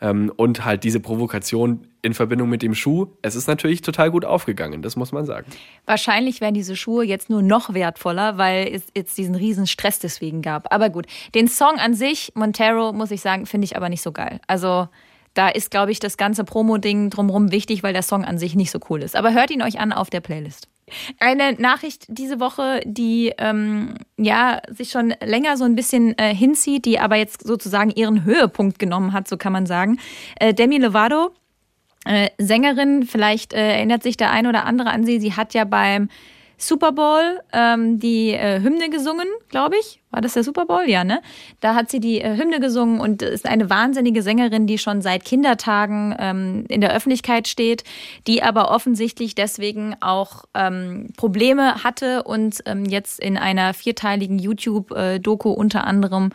Ähm, 0.00 0.32
und 0.36 0.64
halt 0.64 0.84
diese 0.84 1.00
Provokation 1.00 1.88
in 2.02 2.14
Verbindung 2.14 2.48
mit 2.48 2.62
dem 2.62 2.74
Schuh. 2.74 3.08
Es 3.20 3.34
ist 3.34 3.48
natürlich 3.48 3.82
total 3.82 4.12
gut 4.12 4.24
aufgegangen, 4.24 4.80
das 4.80 4.94
muss 4.94 5.10
man 5.10 5.26
sagen. 5.26 5.46
Wahrscheinlich 5.86 6.40
wären 6.40 6.54
diese 6.54 6.76
Schuhe 6.76 7.04
jetzt 7.04 7.30
nur 7.30 7.42
noch 7.42 7.74
wertvoller, 7.74 8.38
weil 8.38 8.68
es 8.72 8.84
jetzt 8.96 9.18
diesen 9.18 9.34
riesen 9.34 9.66
Stress 9.66 9.98
deswegen 9.98 10.40
gab. 10.40 10.72
Aber 10.72 10.88
gut, 10.88 11.06
den 11.34 11.48
Song 11.48 11.78
an 11.78 11.94
sich, 11.94 12.30
Montero, 12.36 12.92
muss 12.92 13.10
ich 13.10 13.20
sagen, 13.20 13.46
finde 13.46 13.64
ich 13.64 13.76
aber 13.76 13.88
nicht 13.88 14.02
so 14.02 14.12
geil. 14.12 14.40
Also 14.46 14.88
da 15.34 15.48
ist, 15.48 15.72
glaube 15.72 15.90
ich, 15.90 15.98
das 15.98 16.16
ganze 16.16 16.44
Promo-Ding 16.44 17.10
drumherum 17.10 17.50
wichtig, 17.50 17.82
weil 17.82 17.92
der 17.92 18.02
Song 18.02 18.24
an 18.24 18.38
sich 18.38 18.54
nicht 18.54 18.70
so 18.70 18.78
cool 18.88 19.02
ist. 19.02 19.16
Aber 19.16 19.32
hört 19.32 19.50
ihn 19.50 19.62
euch 19.62 19.80
an 19.80 19.92
auf 19.92 20.10
der 20.10 20.20
Playlist. 20.20 20.68
Eine 21.18 21.52
Nachricht 21.54 22.06
diese 22.08 22.40
Woche, 22.40 22.80
die 22.84 23.32
ähm, 23.38 23.94
ja 24.16 24.60
sich 24.68 24.90
schon 24.90 25.14
länger 25.24 25.56
so 25.56 25.64
ein 25.64 25.74
bisschen 25.74 26.16
äh, 26.18 26.34
hinzieht, 26.34 26.84
die 26.84 26.98
aber 26.98 27.16
jetzt 27.16 27.46
sozusagen 27.46 27.90
ihren 27.90 28.24
Höhepunkt 28.24 28.78
genommen 28.78 29.12
hat, 29.12 29.28
so 29.28 29.36
kann 29.36 29.52
man 29.52 29.66
sagen. 29.66 29.98
Äh, 30.40 30.54
Demi 30.54 30.78
Lovato, 30.78 31.30
äh, 32.04 32.30
Sängerin, 32.38 33.04
vielleicht 33.04 33.52
äh, 33.52 33.76
erinnert 33.76 34.02
sich 34.02 34.16
der 34.16 34.30
ein 34.30 34.46
oder 34.46 34.64
andere 34.64 34.90
an 34.90 35.04
sie. 35.04 35.20
Sie 35.20 35.34
hat 35.34 35.54
ja 35.54 35.64
beim 35.64 36.08
Super 36.58 36.92
Bowl 36.92 37.40
ähm, 37.52 38.00
die 38.00 38.32
äh, 38.32 38.60
Hymne 38.60 38.90
gesungen, 38.90 39.26
glaube 39.48 39.76
ich. 39.80 40.00
War 40.10 40.20
das 40.20 40.34
der 40.34 40.42
Super 40.42 40.66
Bowl? 40.66 40.84
Ja, 40.86 41.04
ne? 41.04 41.22
Da 41.60 41.74
hat 41.74 41.90
sie 41.90 42.00
die 42.00 42.20
äh, 42.20 42.36
Hymne 42.36 42.58
gesungen 42.58 43.00
und 43.00 43.22
ist 43.22 43.46
eine 43.46 43.70
wahnsinnige 43.70 44.22
Sängerin, 44.22 44.66
die 44.66 44.76
schon 44.76 45.00
seit 45.00 45.24
Kindertagen 45.24 46.16
ähm, 46.18 46.64
in 46.68 46.80
der 46.80 46.92
Öffentlichkeit 46.92 47.46
steht, 47.46 47.84
die 48.26 48.42
aber 48.42 48.70
offensichtlich 48.72 49.36
deswegen 49.36 49.94
auch 50.00 50.44
ähm, 50.54 51.10
Probleme 51.16 51.84
hatte 51.84 52.24
und 52.24 52.60
ähm, 52.66 52.84
jetzt 52.84 53.20
in 53.20 53.36
einer 53.36 53.72
vierteiligen 53.72 54.38
YouTube-Doku 54.38 55.50
unter 55.50 55.86
anderem 55.86 56.30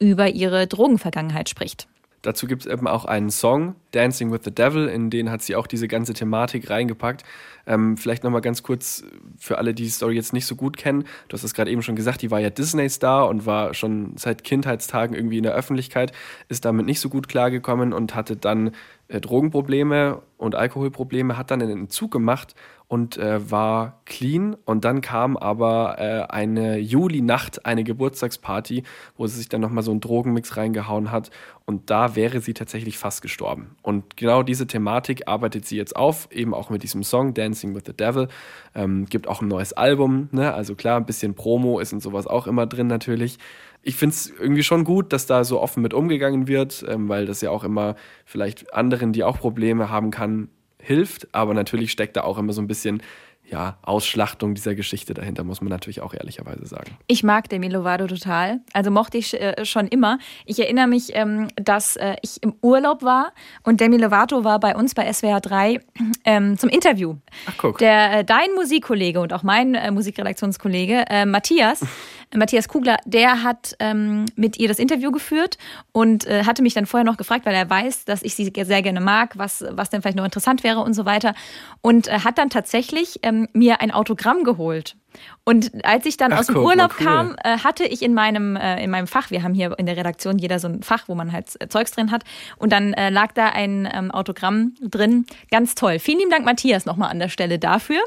über 0.00 0.30
ihre 0.30 0.66
Drogenvergangenheit 0.66 1.48
spricht. 1.48 1.86
Dazu 2.22 2.46
gibt 2.46 2.66
es 2.66 2.72
eben 2.72 2.86
auch 2.86 3.06
einen 3.06 3.30
Song, 3.30 3.76
Dancing 3.92 4.30
with 4.30 4.40
the 4.44 4.54
Devil, 4.54 4.88
in 4.88 5.08
den 5.08 5.30
hat 5.30 5.40
sie 5.40 5.56
auch 5.56 5.66
diese 5.66 5.88
ganze 5.88 6.12
Thematik 6.12 6.68
reingepackt. 6.68 7.22
Ähm, 7.66 7.96
vielleicht 7.96 8.24
nochmal 8.24 8.40
ganz 8.40 8.62
kurz 8.62 9.04
für 9.38 9.58
alle, 9.58 9.74
die 9.74 9.84
die 9.84 9.88
Story 9.90 10.14
jetzt 10.14 10.32
nicht 10.32 10.46
so 10.46 10.56
gut 10.56 10.76
kennen. 10.76 11.04
Du 11.28 11.34
hast 11.34 11.44
es 11.44 11.54
gerade 11.54 11.70
eben 11.70 11.82
schon 11.82 11.96
gesagt, 11.96 12.22
die 12.22 12.30
war 12.30 12.40
ja 12.40 12.50
Disney-Star 12.50 13.28
und 13.28 13.46
war 13.46 13.74
schon 13.74 14.16
seit 14.16 14.44
Kindheitstagen 14.44 15.16
irgendwie 15.16 15.38
in 15.38 15.42
der 15.42 15.54
Öffentlichkeit, 15.54 16.12
ist 16.48 16.64
damit 16.64 16.86
nicht 16.86 17.00
so 17.00 17.08
gut 17.08 17.28
klargekommen 17.28 17.92
und 17.92 18.14
hatte 18.14 18.36
dann 18.36 18.72
äh, 19.08 19.20
Drogenprobleme 19.20 20.22
und 20.36 20.54
Alkoholprobleme, 20.54 21.36
hat 21.36 21.50
dann 21.50 21.60
einen 21.60 21.80
Entzug 21.80 22.10
gemacht 22.10 22.54
und 22.90 23.18
äh, 23.18 23.50
war 23.50 24.00
clean. 24.04 24.56
Und 24.64 24.84
dann 24.84 25.00
kam 25.00 25.36
aber 25.36 25.98
äh, 25.98 26.32
eine 26.32 26.78
Juli-Nacht, 26.78 27.64
eine 27.64 27.84
Geburtstagsparty, 27.84 28.82
wo 29.16 29.26
sie 29.26 29.36
sich 29.36 29.48
dann 29.48 29.60
nochmal 29.60 29.84
so 29.84 29.92
einen 29.92 30.00
Drogenmix 30.00 30.56
reingehauen 30.56 31.12
hat. 31.12 31.30
Und 31.66 31.90
da 31.90 32.16
wäre 32.16 32.40
sie 32.40 32.52
tatsächlich 32.52 32.98
fast 32.98 33.22
gestorben. 33.22 33.76
Und 33.82 34.16
genau 34.16 34.42
diese 34.42 34.66
Thematik 34.66 35.28
arbeitet 35.28 35.66
sie 35.66 35.76
jetzt 35.76 35.94
auf, 35.94 36.28
eben 36.32 36.52
auch 36.52 36.68
mit 36.68 36.82
diesem 36.82 37.04
Song 37.04 37.32
Dancing 37.50 37.74
with 37.74 37.82
the 37.86 37.92
Devil. 37.92 38.28
Ähm, 38.74 39.06
gibt 39.06 39.28
auch 39.28 39.42
ein 39.42 39.48
neues 39.48 39.72
Album, 39.72 40.28
ne? 40.32 40.54
also 40.54 40.74
klar, 40.74 40.96
ein 40.96 41.06
bisschen 41.06 41.34
Promo 41.34 41.80
ist 41.80 41.92
und 41.92 42.00
sowas 42.00 42.26
auch 42.26 42.46
immer 42.46 42.66
drin 42.66 42.86
natürlich 42.86 43.38
ich 43.82 43.96
finde 43.96 44.14
es 44.14 44.30
irgendwie 44.38 44.62
schon 44.62 44.84
gut, 44.84 45.12
dass 45.12 45.26
da 45.26 45.44
so 45.44 45.60
offen 45.60 45.82
mit 45.82 45.94
umgegangen 45.94 46.48
wird, 46.48 46.84
ähm, 46.88 47.08
weil 47.08 47.26
das 47.26 47.40
ja 47.40 47.50
auch 47.50 47.64
immer 47.64 47.96
vielleicht 48.24 48.74
anderen, 48.74 49.12
die 49.12 49.24
auch 49.24 49.38
Probleme 49.38 49.88
haben 49.88 50.10
kann, 50.10 50.48
hilft, 50.78 51.28
aber 51.34 51.54
natürlich 51.54 51.92
steckt 51.92 52.16
da 52.16 52.22
auch 52.22 52.38
immer 52.38 52.52
so 52.52 52.60
ein 52.60 52.66
bisschen 52.66 53.02
ja, 53.50 53.78
Ausschlachtung 53.82 54.54
dieser 54.54 54.74
Geschichte 54.74 55.14
dahinter, 55.14 55.44
muss 55.44 55.60
man 55.60 55.70
natürlich 55.70 56.00
auch 56.00 56.14
ehrlicherweise 56.14 56.66
sagen. 56.66 56.96
Ich 57.06 57.22
mag 57.22 57.48
Demi 57.48 57.68
Lovato 57.68 58.06
total. 58.06 58.60
Also 58.72 58.90
mochte 58.90 59.18
ich 59.18 59.34
äh, 59.34 59.64
schon 59.64 59.88
immer. 59.88 60.18
Ich 60.46 60.60
erinnere 60.60 60.86
mich, 60.86 61.14
ähm, 61.14 61.48
dass 61.56 61.96
äh, 61.96 62.16
ich 62.22 62.42
im 62.42 62.54
Urlaub 62.62 63.02
war 63.02 63.32
und 63.64 63.80
Demi 63.80 63.96
Lovato 63.96 64.44
war 64.44 64.60
bei 64.60 64.76
uns 64.76 64.94
bei 64.94 65.12
SWR 65.12 65.40
3 65.40 65.80
ähm, 66.24 66.58
zum 66.58 66.68
Interview. 66.68 67.16
Ach, 67.46 67.54
guck. 67.58 67.78
Der, 67.78 68.20
äh, 68.20 68.24
dein 68.24 68.54
Musikkollege 68.54 69.20
und 69.20 69.32
auch 69.32 69.42
mein 69.42 69.74
äh, 69.74 69.90
Musikredaktionskollege 69.90 71.04
äh, 71.08 71.26
Matthias 71.26 71.84
Matthias 72.32 72.68
Kugler, 72.68 72.96
der 73.06 73.42
hat 73.42 73.74
ähm, 73.80 74.26
mit 74.36 74.56
ihr 74.56 74.68
das 74.68 74.78
Interview 74.78 75.10
geführt 75.10 75.58
und 75.90 76.28
äh, 76.28 76.44
hatte 76.44 76.62
mich 76.62 76.74
dann 76.74 76.86
vorher 76.86 77.04
noch 77.04 77.16
gefragt, 77.16 77.44
weil 77.44 77.56
er 77.56 77.68
weiß, 77.68 78.04
dass 78.04 78.22
ich 78.22 78.36
sie 78.36 78.52
sehr 78.54 78.82
gerne 78.82 79.00
mag, 79.00 79.36
was, 79.36 79.64
was 79.70 79.90
denn 79.90 80.00
vielleicht 80.00 80.16
noch 80.16 80.24
interessant 80.24 80.62
wäre 80.62 80.78
und 80.78 80.94
so 80.94 81.04
weiter. 81.04 81.34
Und 81.80 82.08
hat 82.08 82.38
dann 82.38 82.48
tatsächlich 82.48 83.18
ähm, 83.40 83.48
mir 83.52 83.80
ein 83.80 83.90
Autogramm 83.90 84.44
geholt. 84.44 84.96
Und 85.44 85.84
als 85.84 86.06
ich 86.06 86.16
dann 86.16 86.32
Ach, 86.32 86.40
aus 86.40 86.46
dem 86.46 86.56
Urlaub 86.56 86.94
cool. 86.98 87.06
kam, 87.06 87.36
äh, 87.42 87.58
hatte 87.58 87.84
ich 87.84 88.02
in 88.02 88.14
meinem, 88.14 88.56
äh, 88.56 88.82
in 88.82 88.90
meinem 88.90 89.06
Fach, 89.06 89.30
wir 89.30 89.42
haben 89.42 89.54
hier 89.54 89.76
in 89.78 89.86
der 89.86 89.96
Redaktion 89.96 90.38
jeder 90.38 90.58
so 90.58 90.68
ein 90.68 90.82
Fach, 90.82 91.08
wo 91.08 91.14
man 91.14 91.32
halt 91.32 91.60
äh, 91.60 91.68
Zeugs 91.68 91.90
drin 91.90 92.10
hat, 92.10 92.22
und 92.58 92.72
dann 92.72 92.92
äh, 92.92 93.10
lag 93.10 93.32
da 93.32 93.48
ein 93.48 93.88
ähm, 93.92 94.10
Autogramm 94.10 94.74
drin. 94.80 95.26
Ganz 95.50 95.74
toll. 95.74 95.98
Vielen 95.98 96.18
lieben 96.18 96.30
Dank, 96.30 96.44
Matthias, 96.44 96.86
nochmal 96.86 97.10
an 97.10 97.18
der 97.18 97.28
Stelle 97.28 97.58
dafür. 97.58 98.00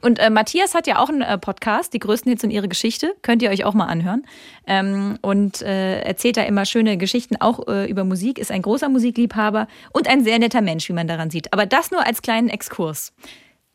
Und 0.00 0.18
äh, 0.18 0.30
Matthias 0.30 0.74
hat 0.74 0.86
ja 0.86 0.98
auch 0.98 1.08
einen 1.08 1.22
äh, 1.22 1.38
Podcast, 1.38 1.92
die 1.92 2.00
größten 2.00 2.30
Hits 2.30 2.44
und 2.44 2.50
ihre 2.50 2.68
Geschichte. 2.68 3.14
Könnt 3.22 3.42
ihr 3.42 3.50
euch 3.50 3.64
auch 3.64 3.74
mal 3.74 3.86
anhören. 3.86 4.24
Ähm, 4.66 5.18
und 5.22 5.62
erzählt 5.62 6.36
da 6.36 6.42
immer 6.42 6.64
schöne 6.66 6.96
Geschichten, 6.98 7.36
auch 7.36 7.66
über 7.66 8.04
Musik, 8.04 8.38
ist 8.38 8.50
ein 8.50 8.62
großer 8.62 8.88
Musikliebhaber 8.88 9.66
und 9.92 10.08
ein 10.08 10.24
sehr 10.24 10.38
netter 10.38 10.60
Mensch, 10.60 10.88
wie 10.88 10.92
man 10.92 11.06
daran 11.06 11.30
sieht. 11.30 11.52
Aber 11.52 11.66
das 11.66 11.90
nur 11.90 12.06
als 12.06 12.22
kleinen 12.22 12.48
Exkurs. 12.48 13.12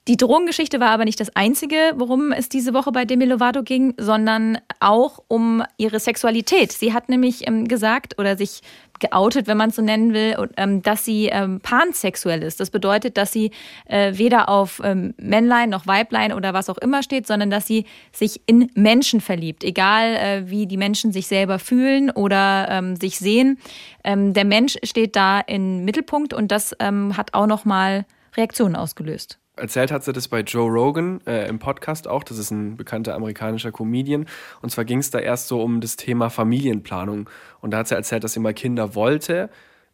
Die 0.09 0.17
Drogengeschichte 0.17 0.81
war 0.81 0.89
aber 0.89 1.05
nicht 1.05 1.21
das 1.21 1.33
Einzige, 1.33 1.77
worum 1.95 2.33
es 2.33 2.49
diese 2.49 2.73
Woche 2.73 2.91
bei 2.91 3.05
Demi 3.05 3.23
Lovato 3.23 3.63
ging, 3.63 3.93
sondern 3.97 4.57
auch 4.81 5.23
um 5.29 5.63
ihre 5.77 5.97
Sexualität. 6.01 6.73
Sie 6.73 6.91
hat 6.91 7.07
nämlich 7.07 7.47
ähm, 7.47 7.69
gesagt 7.69 8.19
oder 8.19 8.35
sich 8.35 8.63
geoutet, 8.99 9.47
wenn 9.47 9.55
man 9.55 9.69
es 9.69 9.77
so 9.77 9.81
nennen 9.81 10.13
will, 10.13 10.35
ähm, 10.57 10.81
dass 10.81 11.05
sie 11.05 11.27
ähm, 11.27 11.61
pansexuell 11.61 12.43
ist. 12.43 12.59
Das 12.59 12.69
bedeutet, 12.69 13.15
dass 13.15 13.31
sie 13.31 13.51
äh, 13.85 14.17
weder 14.17 14.49
auf 14.49 14.81
ähm, 14.83 15.13
Männlein 15.17 15.69
noch 15.69 15.87
Weiblein 15.87 16.33
oder 16.33 16.53
was 16.53 16.69
auch 16.69 16.77
immer 16.79 17.01
steht, 17.01 17.25
sondern 17.25 17.49
dass 17.49 17.65
sie 17.65 17.85
sich 18.11 18.41
in 18.45 18.69
Menschen 18.75 19.21
verliebt, 19.21 19.63
egal 19.63 20.15
äh, 20.15 20.49
wie 20.49 20.67
die 20.67 20.77
Menschen 20.77 21.13
sich 21.13 21.27
selber 21.27 21.59
fühlen 21.59 22.11
oder 22.11 22.67
ähm, 22.69 22.97
sich 22.97 23.19
sehen. 23.19 23.57
Ähm, 24.03 24.33
der 24.33 24.45
Mensch 24.45 24.75
steht 24.83 25.15
da 25.15 25.39
im 25.39 25.85
Mittelpunkt 25.85 26.33
und 26.33 26.51
das 26.51 26.75
ähm, 26.79 27.15
hat 27.15 27.33
auch 27.33 27.47
noch 27.47 27.63
mal 27.63 28.05
Reaktionen 28.35 28.75
ausgelöst. 28.75 29.39
Erzählt 29.55 29.91
hat 29.91 30.03
sie 30.03 30.13
das 30.13 30.27
bei 30.27 30.39
Joe 30.39 30.67
Rogan 30.67 31.21
äh, 31.27 31.47
im 31.47 31.59
Podcast 31.59 32.07
auch. 32.07 32.23
Das 32.23 32.39
ist 32.39 32.49
ein 32.49 32.75
bekannter 32.75 33.13
amerikanischer 33.13 33.71
Comedian. 33.71 34.25
Und 34.63 34.71
zwar 34.71 34.83
ging 34.83 34.97
es 34.97 35.11
da 35.11 35.19
erst 35.19 35.47
so 35.47 35.61
um 35.61 35.79
das 35.79 35.95
Thema 35.95 36.31
Familienplanung. 36.31 37.29
Und 37.61 37.71
da 37.71 37.77
hat 37.77 37.87
sie 37.87 37.95
erzählt, 37.95 38.23
dass 38.23 38.33
sie 38.33 38.39
mal 38.39 38.55
Kinder 38.55 38.95
wollte, 38.95 39.51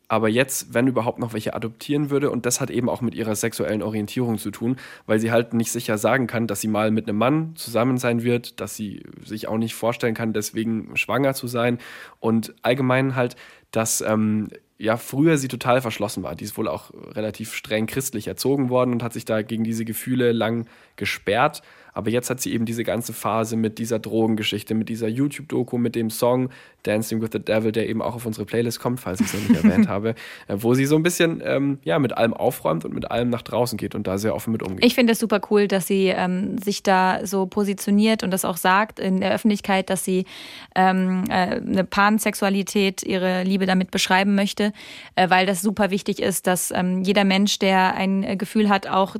aber 0.07 0.27
jetzt, 0.27 0.73
wenn 0.73 0.87
überhaupt 0.87 1.19
noch 1.19 1.33
welche 1.33 1.53
adoptieren 1.53 2.09
würde. 2.09 2.31
Und 2.31 2.45
das 2.45 2.61
hat 2.61 2.71
eben 2.71 2.89
auch 2.89 3.01
mit 3.01 3.13
ihrer 3.13 3.35
sexuellen 3.35 3.83
Orientierung 3.83 4.37
zu 4.37 4.49
tun, 4.49 4.77
weil 5.05 5.19
sie 5.19 5.31
halt 5.31 5.53
nicht 5.53 5.71
sicher 5.71 5.97
sagen 5.97 6.25
kann, 6.25 6.47
dass 6.47 6.61
sie 6.61 6.67
mal 6.67 6.89
mit 6.89 7.07
einem 7.07 7.17
Mann 7.17 7.55
zusammen 7.55 7.97
sein 7.97 8.23
wird, 8.23 8.59
dass 8.59 8.75
sie 8.75 9.03
sich 9.23 9.47
auch 9.47 9.57
nicht 9.57 9.75
vorstellen 9.75 10.15
kann, 10.15 10.33
deswegen 10.33 10.97
schwanger 10.97 11.35
zu 11.35 11.47
sein. 11.47 11.77
Und 12.19 12.55
allgemein 12.63 13.15
halt, 13.15 13.35
dass 13.71 14.01
ähm, 14.01 14.49
ja 14.77 14.97
früher 14.97 15.37
sie 15.37 15.47
total 15.47 15.81
verschlossen 15.81 16.23
war. 16.23 16.35
Die 16.35 16.45
ist 16.45 16.57
wohl 16.57 16.67
auch 16.67 16.91
relativ 16.93 17.53
streng 17.53 17.85
christlich 17.85 18.27
erzogen 18.27 18.69
worden 18.69 18.93
und 18.93 19.03
hat 19.03 19.13
sich 19.13 19.25
da 19.25 19.41
gegen 19.41 19.63
diese 19.63 19.85
Gefühle 19.85 20.31
lang 20.31 20.67
gesperrt. 20.95 21.61
Aber 21.93 22.09
jetzt 22.09 22.29
hat 22.29 22.41
sie 22.41 22.53
eben 22.53 22.65
diese 22.65 22.83
ganze 22.83 23.13
Phase 23.13 23.55
mit 23.55 23.79
dieser 23.79 23.99
Drogengeschichte, 23.99 24.75
mit 24.75 24.89
dieser 24.89 25.07
YouTube-Doku, 25.07 25.77
mit 25.77 25.95
dem 25.95 26.09
Song 26.09 26.49
Dancing 26.83 27.21
with 27.21 27.29
the 27.33 27.39
Devil, 27.39 27.71
der 27.71 27.89
eben 27.89 28.01
auch 28.01 28.15
auf 28.15 28.25
unsere 28.25 28.45
Playlist 28.45 28.79
kommt, 28.79 28.99
falls 28.99 29.19
ich 29.19 29.27
es 29.27 29.33
noch 29.33 29.49
nicht 29.49 29.63
erwähnt 29.63 29.87
habe, 29.89 30.15
äh, 30.47 30.55
wo 30.57 30.73
sie 30.73 30.85
so 30.85 30.95
ein 30.95 31.03
bisschen 31.03 31.41
ähm, 31.43 31.79
ja, 31.83 31.99
mit 31.99 32.17
allem 32.17 32.33
aufräumt 32.33 32.85
und 32.85 32.93
mit 32.93 33.11
allem 33.11 33.29
nach 33.29 33.41
draußen 33.41 33.77
geht 33.77 33.95
und 33.95 34.07
da 34.07 34.17
sehr 34.17 34.35
offen 34.35 34.51
mit 34.51 34.63
umgeht. 34.63 34.85
Ich 34.85 34.95
finde 34.95 35.13
es 35.13 35.19
super 35.19 35.41
cool, 35.49 35.67
dass 35.67 35.87
sie 35.87 36.07
ähm, 36.07 36.57
sich 36.57 36.83
da 36.83 37.25
so 37.25 37.45
positioniert 37.45 38.23
und 38.23 38.31
das 38.31 38.45
auch 38.45 38.57
sagt 38.57 38.99
in 38.99 39.19
der 39.19 39.33
Öffentlichkeit, 39.33 39.89
dass 39.89 40.03
sie 40.03 40.25
ähm, 40.75 41.23
äh, 41.29 41.33
eine 41.33 41.83
Pansexualität, 41.83 43.03
ihre 43.03 43.43
Liebe 43.43 43.65
damit 43.65 43.91
beschreiben 43.91 44.35
möchte, 44.35 44.73
äh, 45.15 45.29
weil 45.29 45.45
das 45.45 45.61
super 45.61 45.91
wichtig 45.91 46.21
ist, 46.21 46.47
dass 46.47 46.71
ähm, 46.71 47.01
jeder 47.03 47.23
Mensch, 47.23 47.59
der 47.59 47.95
ein 47.95 48.23
äh, 48.23 48.37
Gefühl 48.37 48.69
hat, 48.69 48.87
auch 48.87 49.15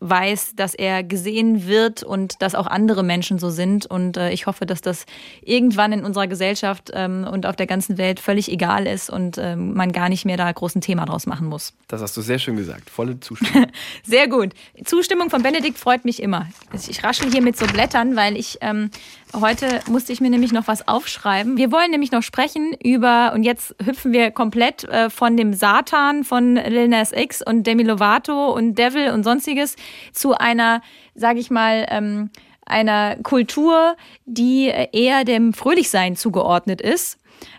weiß, 0.00 0.54
dass 0.56 0.74
er 0.74 1.02
gesehen 1.02 1.66
wird 1.66 2.02
und 2.02 2.40
dass 2.42 2.54
auch 2.54 2.66
andere 2.66 3.02
Menschen 3.02 3.38
so 3.38 3.50
sind. 3.50 3.86
Und 3.86 4.16
äh, 4.16 4.30
ich 4.30 4.46
hoffe, 4.46 4.66
dass 4.66 4.80
das 4.80 5.06
irgendwann 5.42 5.92
in 5.92 6.04
unserer 6.04 6.26
Gesellschaft 6.26 6.90
ähm, 6.92 7.26
und 7.30 7.46
auf 7.46 7.56
der 7.56 7.66
ganzen 7.66 7.98
Welt 7.98 8.20
völlig 8.20 8.50
egal 8.50 8.86
ist 8.86 9.10
und 9.10 9.38
ähm, 9.38 9.74
man 9.74 9.92
gar 9.92 10.08
nicht 10.08 10.24
mehr 10.24 10.36
da 10.36 10.50
groß 10.50 10.76
ein 10.76 10.80
Thema 10.80 11.06
draus 11.06 11.26
machen 11.26 11.46
muss. 11.46 11.72
Das 11.88 12.02
hast 12.02 12.16
du 12.16 12.20
sehr 12.20 12.38
schön 12.38 12.56
gesagt. 12.56 12.90
Volle 12.90 13.18
Zustimmung. 13.20 13.66
sehr 14.04 14.28
gut. 14.28 14.52
Zustimmung 14.84 15.30
von 15.30 15.42
Benedikt 15.42 15.78
freut 15.78 16.04
mich 16.04 16.22
immer. 16.22 16.48
Ich 16.88 17.02
raschel 17.02 17.30
hier 17.30 17.42
mit 17.42 17.56
so 17.56 17.66
Blättern, 17.66 18.16
weil 18.16 18.36
ich 18.36 18.58
ähm, 18.60 18.90
heute 19.34 19.80
musste 19.88 20.12
ich 20.12 20.20
mir 20.20 20.30
nämlich 20.30 20.52
noch 20.52 20.68
was 20.68 20.86
aufschreiben. 20.86 21.56
Wir 21.56 21.72
wollen 21.72 21.90
nämlich 21.90 22.12
noch 22.12 22.22
sprechen 22.22 22.74
über, 22.82 23.32
und 23.34 23.42
jetzt 23.42 23.74
hüpfen 23.82 24.12
wir 24.12 24.30
komplett 24.30 24.84
äh, 24.84 25.10
von 25.10 25.36
dem 25.36 25.54
Satan 25.54 26.24
von 26.24 26.56
Lil 26.56 26.88
Nas 26.88 27.12
X 27.12 27.42
und 27.42 27.66
Demi 27.66 27.82
Lovato 27.82 28.52
und 28.52 28.76
Devil 28.76 29.10
und 29.10 29.24
sonstiges 29.24 29.76
zu 30.12 30.34
einer, 30.34 30.82
sage 31.14 31.40
ich 31.40 31.50
mal, 31.50 31.86
ähm, 31.88 32.30
einer 32.66 33.16
Kultur, 33.22 33.96
die 34.24 34.66
eher 34.92 35.24
dem 35.24 35.52
Fröhlichsein 35.52 36.16
zugeordnet 36.16 36.80
ist. 36.80 37.18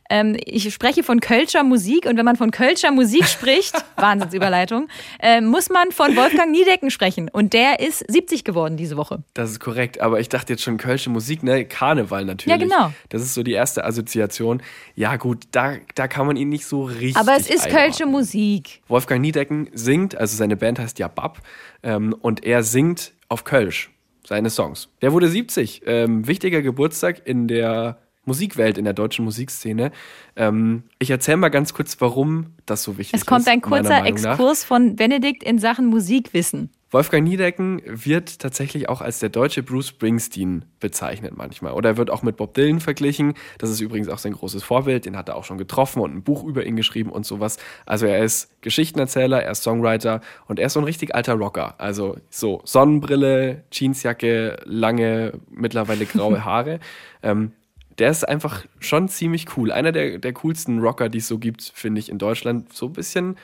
Ähm, 0.10 0.38
ich 0.46 0.72
spreche 0.74 1.04
von 1.04 1.20
Kölscher 1.20 1.64
Musik 1.64 2.06
und 2.06 2.18
wenn 2.18 2.26
man 2.26 2.36
von 2.36 2.52
Kölscher 2.52 2.92
Musik 2.92 3.26
spricht, 3.26 3.74
Wahnsinnsüberleitung, 3.96 4.88
äh, 5.20 5.42
muss 5.42 5.70
man 5.70 5.92
von 5.92 6.16
Wolfgang 6.16 6.52
Niedecken 6.52 6.92
sprechen 6.92 7.30
und 7.30 7.54
der 7.54 7.80
ist 7.80 8.04
70 8.12 8.44
geworden 8.44 8.78
diese 8.78 8.98
Woche. 8.98 9.24
Das 9.34 9.52
ist 9.52 9.60
korrekt, 9.60 10.02
aber 10.02 10.20
ich 10.20 10.30
dachte 10.30 10.54
jetzt 10.54 10.64
schon 10.64 10.78
Kölsche 10.78 11.10
Musik, 11.10 11.44
ne? 11.44 11.66
Karneval 11.66 12.26
natürlich. 12.26 12.60
Ja, 12.60 12.64
genau. 12.64 12.94
Das 13.10 13.22
ist 13.22 13.34
so 13.34 13.44
die 13.44 13.54
erste 13.54 13.86
Assoziation. 13.86 14.62
Ja 14.96 15.16
gut, 15.16 15.46
da, 15.52 15.76
da 15.96 16.08
kann 16.08 16.28
man 16.28 16.36
ihn 16.36 16.50
nicht 16.50 16.66
so 16.66 16.84
richtig 16.84 17.18
Aber 17.18 17.36
es 17.36 17.50
ist 17.50 17.66
einordnen. 17.66 17.84
Kölsche 17.84 18.06
Musik. 18.06 18.82
Wolfgang 18.88 19.22
Niedecken 19.22 19.70
singt, 19.74 20.16
also 20.16 20.36
seine 20.36 20.58
Band 20.58 20.80
heißt 20.80 21.00
ja 21.00 21.08
Bab 21.08 21.40
ähm, 21.82 22.16
und 22.22 22.44
er 22.44 22.64
singt 22.64 23.14
auf 23.30 23.44
Kölsch 23.44 23.93
seine 24.28 24.50
Songs. 24.50 24.90
Der 25.02 25.12
wurde 25.14 25.28
70. 25.28 25.84
Ähm, 25.86 26.28
wichtiger 26.28 26.62
Geburtstag 26.62 27.26
in 27.26 27.48
der 27.48 27.98
Musikwelt, 28.26 28.78
in 28.78 28.86
der 28.86 28.94
deutschen 28.94 29.26
Musikszene. 29.26 29.92
Ähm, 30.36 30.84
ich 31.00 31.10
erzähle 31.10 31.38
mal 31.38 31.50
ganz 31.50 31.74
kurz, 31.74 32.00
warum 32.00 32.54
das 32.66 32.84
so 32.84 32.98
wichtig 32.98 33.16
ist. 33.16 33.22
Es 33.22 33.26
kommt 33.26 33.48
ein 33.48 33.62
kurzer 33.62 34.06
Exkurs 34.06 34.64
von 34.64 34.96
Benedikt 34.96 35.44
in 35.44 35.60
Sachen 35.60 35.88
Musikwissen. 35.88 36.70
Wolfgang 36.94 37.28
Niedecken 37.28 37.82
wird 37.86 38.38
tatsächlich 38.38 38.88
auch 38.88 39.02
als 39.02 39.20
der 39.20 39.30
deutsche 39.30 39.64
Bruce 39.64 39.88
Springsteen 39.88 40.66
bezeichnet 40.80 41.34
manchmal. 41.36 41.74
Oder 41.74 41.90
er 41.90 41.98
wird 41.98 42.12
auch 42.12 42.22
mit 42.22 42.38
Bob 42.38 42.54
Dylan 42.54 42.80
verglichen. 42.80 43.34
Das 43.58 43.72
ist 43.72 43.82
übrigens 43.82 44.10
auch 44.10 44.20
sein 44.20 44.34
großes 44.34 44.64
Vorbild. 44.64 45.06
Den 45.06 45.18
hat 45.18 45.28
er 45.28 45.36
auch 45.36 45.44
schon 45.44 45.58
getroffen 45.58 46.04
und 46.04 46.16
ein 46.16 46.22
Buch 46.22 46.44
über 46.44 46.64
ihn 46.64 46.76
geschrieben 46.76 47.12
und 47.12 47.26
sowas. 47.26 47.58
Also 47.88 48.06
er 48.06 48.24
ist 48.24 48.62
Geschichtenerzähler, 48.62 49.42
er 49.42 49.52
ist 49.54 49.64
Songwriter 49.64 50.22
und 50.48 50.60
er 50.60 50.68
ist 50.68 50.74
so 50.74 50.82
ein 50.82 50.86
richtig 50.86 51.16
alter 51.16 51.34
Rocker. 51.34 51.74
Also 51.80 52.18
so 52.30 52.62
Sonnenbrille, 52.64 53.64
Jeansjacke, 53.72 54.60
lange, 54.66 55.34
mittlerweile 55.50 56.06
graue 56.06 56.46
Haare. 56.46 56.80
ähm, 57.24 57.54
der 58.00 58.10
ist 58.10 58.28
einfach 58.28 58.66
schon 58.80 59.08
ziemlich 59.08 59.56
cool. 59.58 59.72
Einer 59.72 59.92
der, 59.92 60.18
der 60.18 60.34
coolsten 60.34 60.80
Rocker, 60.80 61.10
die 61.10 61.20
es 61.20 61.28
so 61.28 61.38
gibt, 61.38 61.72
finde 61.76 62.00
ich, 62.00 62.10
in 62.10 62.18
Deutschland. 62.18 62.74
So 62.74 62.88
ein 62.88 62.94
bisschen 62.94 63.38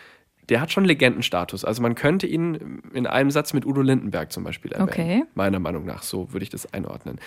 der 0.50 0.62
hat 0.62 0.72
schon 0.72 0.86
Legendenstatus. 0.86 1.64
Also 1.64 1.82
man 1.82 1.96
könnte 1.96 2.28
ihn 2.28 2.82
in 2.94 3.08
einem 3.08 3.32
Satz 3.32 3.54
mit 3.54 3.66
Udo 3.66 3.82
Lindenberg 3.82 4.32
zum 4.32 4.44
Beispiel 4.44 4.72
erwähnen. 4.72 4.90
Okay. 4.90 5.24
Meiner 5.36 5.60
Meinung 5.60 5.86
nach, 5.86 6.04
so 6.04 6.34
würde 6.34 6.44
ich 6.44 6.50
das 6.50 6.74
einordnen. 6.74 7.20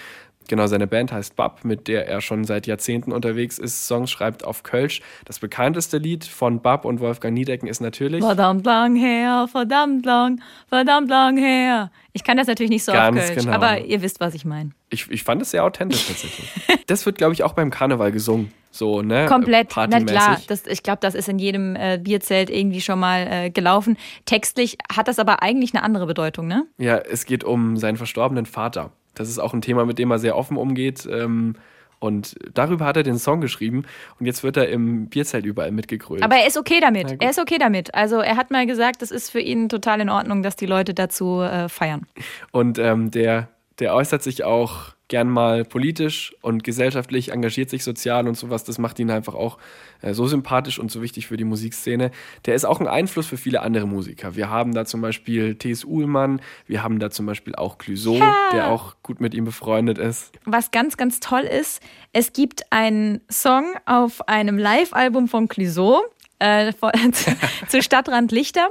Genau, 0.49 0.67
seine 0.67 0.89
Band 0.89 1.13
heißt 1.13 1.37
Bab, 1.37 1.65
mit 1.65 1.87
der 1.87 2.09
er 2.09 2.21
schon 2.21 2.45
seit 2.45 2.67
Jahrzehnten 2.67 3.13
unterwegs 3.13 3.59
ist, 3.59 3.87
Songs 3.87 4.11
schreibt 4.11 4.45
auf 4.45 4.65
Kölsch. 4.65 5.01
Das 5.25 5.39
bekannteste 5.39 5.99
Lied 5.99 6.25
von 6.25 6.61
Bab 6.61 6.85
und 6.85 6.99
Wolfgang 6.99 7.35
Niedecken 7.35 7.69
ist 7.69 7.81
natürlich 7.81 8.25
Verdammt 8.25 8.67
lang 8.67 8.97
her, 8.97 9.47
verdammt 9.51 10.05
lang, 10.05 10.41
verdammt 10.69 11.09
lang 11.09 11.37
her. 11.37 11.93
Ich 12.13 12.25
kann 12.25 12.37
das 12.37 12.49
natürlich 12.49 12.71
nicht 12.71 12.85
so 12.85 12.93
Ganz 12.93 13.19
auf 13.19 13.27
Kölsch, 13.27 13.45
genau. 13.45 13.53
aber 13.55 13.85
ihr 13.85 14.03
wisst, 14.03 14.19
was 14.21 14.35
ich 14.35 14.45
meine. 14.45 14.71
Ich, 14.91 15.09
ich 15.11 15.23
fand 15.23 15.41
es 15.43 15.53
sehr 15.53 15.65
authentisch 15.65 16.07
tatsächlich. 16.09 16.51
das 16.87 17.07
wird, 17.07 17.19
glaube 17.19 17.35
ich, 17.35 17.45
auch 17.45 17.53
beim 17.53 17.71
Karneval 17.71 18.11
gesungen. 18.11 18.53
So, 18.75 19.03
ne? 19.03 19.27
Komplett, 19.27 19.71
na 19.77 20.01
klar. 20.01 20.41
Das, 20.49 20.67
ich 20.67 20.83
glaube, 20.83 20.99
das 21.03 21.15
ist 21.15 21.29
in 21.29 21.39
jedem 21.39 21.77
äh, 21.77 21.99
Bierzelt 22.03 22.49
irgendwie 22.49 22.81
schon 22.81 22.99
mal 22.99 23.27
äh, 23.31 23.51
gelaufen. 23.51 23.99
Textlich 24.25 24.79
hat 24.91 25.09
das 25.09 25.19
aber 25.19 25.43
eigentlich 25.43 25.75
eine 25.75 25.83
andere 25.85 26.07
Bedeutung, 26.07 26.47
ne? 26.49 26.67
Ja, 26.79 26.97
es 26.97 27.27
geht 27.27 27.45
um 27.45 27.77
seinen 27.77 27.99
verstorbenen 27.99 28.47
Vater. 28.47 28.91
Das 29.15 29.29
ist 29.29 29.39
auch 29.39 29.53
ein 29.53 29.61
Thema, 29.61 29.85
mit 29.85 29.99
dem 29.99 30.11
er 30.11 30.19
sehr 30.19 30.37
offen 30.37 30.57
umgeht. 30.57 31.07
Ähm, 31.11 31.55
und 31.99 32.35
darüber 32.55 32.87
hat 32.87 32.97
er 32.97 33.05
den 33.05 33.19
Song 33.19 33.41
geschrieben 33.41 33.85
und 34.19 34.27
jetzt 34.27 34.43
wird 34.43 34.57
er 34.57 34.69
im 34.71 35.07
Bierzelt 35.09 35.45
überall 35.45 35.71
mitgegrölt. 35.71 36.23
Aber 36.23 36.35
er 36.35 36.49
ist 36.49 36.57
okay 36.57 36.81
damit. 36.81 37.23
Er 37.23 37.31
ist 37.31 37.39
okay 37.39 37.59
damit. 37.59 37.95
Also 37.95 38.17
er 38.17 38.37
hat 38.37 38.51
mal 38.51 38.67
gesagt, 38.67 39.03
es 39.03 39.13
ist 39.13 39.31
für 39.31 39.39
ihn 39.39 39.69
total 39.69 40.01
in 40.01 40.09
Ordnung, 40.09 40.43
dass 40.43 40.57
die 40.57 40.67
Leute 40.67 40.95
dazu 40.95 41.43
äh, 41.43 41.69
feiern. 41.69 42.07
Und 42.51 42.79
ähm, 42.81 43.13
der, 43.13 43.51
der 43.79 43.95
äußert 43.95 44.23
sich 44.23 44.45
auch 44.45 44.95
gern 45.09 45.29
mal 45.29 45.65
politisch 45.65 46.35
und 46.41 46.65
gesellschaftlich, 46.65 47.33
engagiert 47.33 47.69
sich 47.69 47.85
sozial 47.85 48.27
und 48.27 48.35
sowas. 48.35 48.65
Das 48.65 48.79
macht 48.79 48.99
ihn 48.99 49.11
einfach 49.11 49.35
auch 49.35 49.59
äh, 50.01 50.15
so 50.15 50.27
sympathisch 50.27 50.79
und 50.79 50.91
so 50.91 51.03
wichtig 51.03 51.27
für 51.27 51.37
die 51.37 51.45
Musikszene. 51.45 52.11
Der 52.47 52.55
ist 52.55 52.65
auch 52.65 52.81
ein 52.81 52.87
Einfluss 52.87 53.27
für 53.27 53.37
viele 53.37 53.61
andere 53.61 53.87
Musiker. 53.87 54.37
Wir 54.37 54.49
haben 54.49 54.73
da 54.73 54.87
zum 54.87 55.03
Beispiel 55.03 55.57
T.S. 55.57 55.85
Uhlmann, 55.85 56.41
wir 56.67 56.83
haben 56.83 56.99
da 56.99 57.11
zum 57.11 57.27
Beispiel 57.27 57.55
auch 57.55 57.77
Clouseau, 57.77 58.17
ja. 58.17 58.35
der 58.53 58.69
auch 58.69 58.95
gut 59.03 59.21
mit 59.21 59.35
ihm 59.35 59.45
befreundet 59.45 59.99
ist. 59.99 60.33
Was 60.47 60.71
ganz, 60.71 60.97
ganz 60.97 61.21
toll 61.21 61.43
ist, 61.43 61.83
es 62.15 62.33
gibt 62.33 62.73
einen 62.73 63.21
Song 63.31 63.67
auf 63.85 64.27
einem 64.29 64.57
Live-Album 64.57 65.29
von 65.29 65.47
Clouseau 65.47 66.01
äh, 66.39 66.73
zu 67.69 67.83
Stadtrand 67.83 68.33
Lichter 68.33 68.71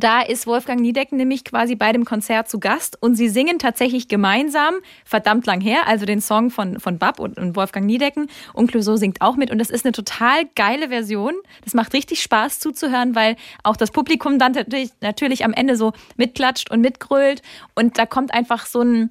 Da 0.00 0.22
ist 0.22 0.46
Wolfgang 0.46 0.80
Niedecken 0.80 1.18
nämlich 1.18 1.44
quasi 1.44 1.76
bei 1.76 1.92
dem 1.92 2.04
Konzert 2.04 2.48
zu 2.48 2.58
Gast 2.58 2.96
und 3.02 3.14
sie 3.14 3.28
singen 3.28 3.58
tatsächlich 3.58 4.08
gemeinsam 4.08 4.74
verdammt 5.04 5.46
lang 5.46 5.60
her, 5.60 5.86
also 5.86 6.06
den 6.06 6.20
Song 6.20 6.50
von, 6.50 6.80
von 6.80 6.98
Bab 6.98 7.20
und, 7.20 7.38
und 7.38 7.56
Wolfgang 7.56 7.84
Niedecken 7.84 8.28
und 8.54 8.68
Clouseau 8.70 8.96
singt 8.96 9.20
auch 9.20 9.36
mit 9.36 9.50
und 9.50 9.58
das 9.58 9.70
ist 9.70 9.84
eine 9.84 9.92
total 9.92 10.46
geile 10.54 10.88
Version. 10.88 11.34
Das 11.64 11.74
macht 11.74 11.92
richtig 11.92 12.22
Spaß 12.22 12.60
zuzuhören, 12.60 13.14
weil 13.14 13.36
auch 13.64 13.76
das 13.76 13.90
Publikum 13.90 14.38
dann 14.38 14.52
natürlich, 14.52 14.90
natürlich 15.00 15.44
am 15.44 15.52
Ende 15.52 15.76
so 15.76 15.92
mitklatscht 16.16 16.70
und 16.70 16.80
mitgrölt 16.80 17.42
und 17.74 17.98
da 17.98 18.06
kommt 18.06 18.32
einfach 18.32 18.66
so 18.66 18.80
ein 18.80 19.10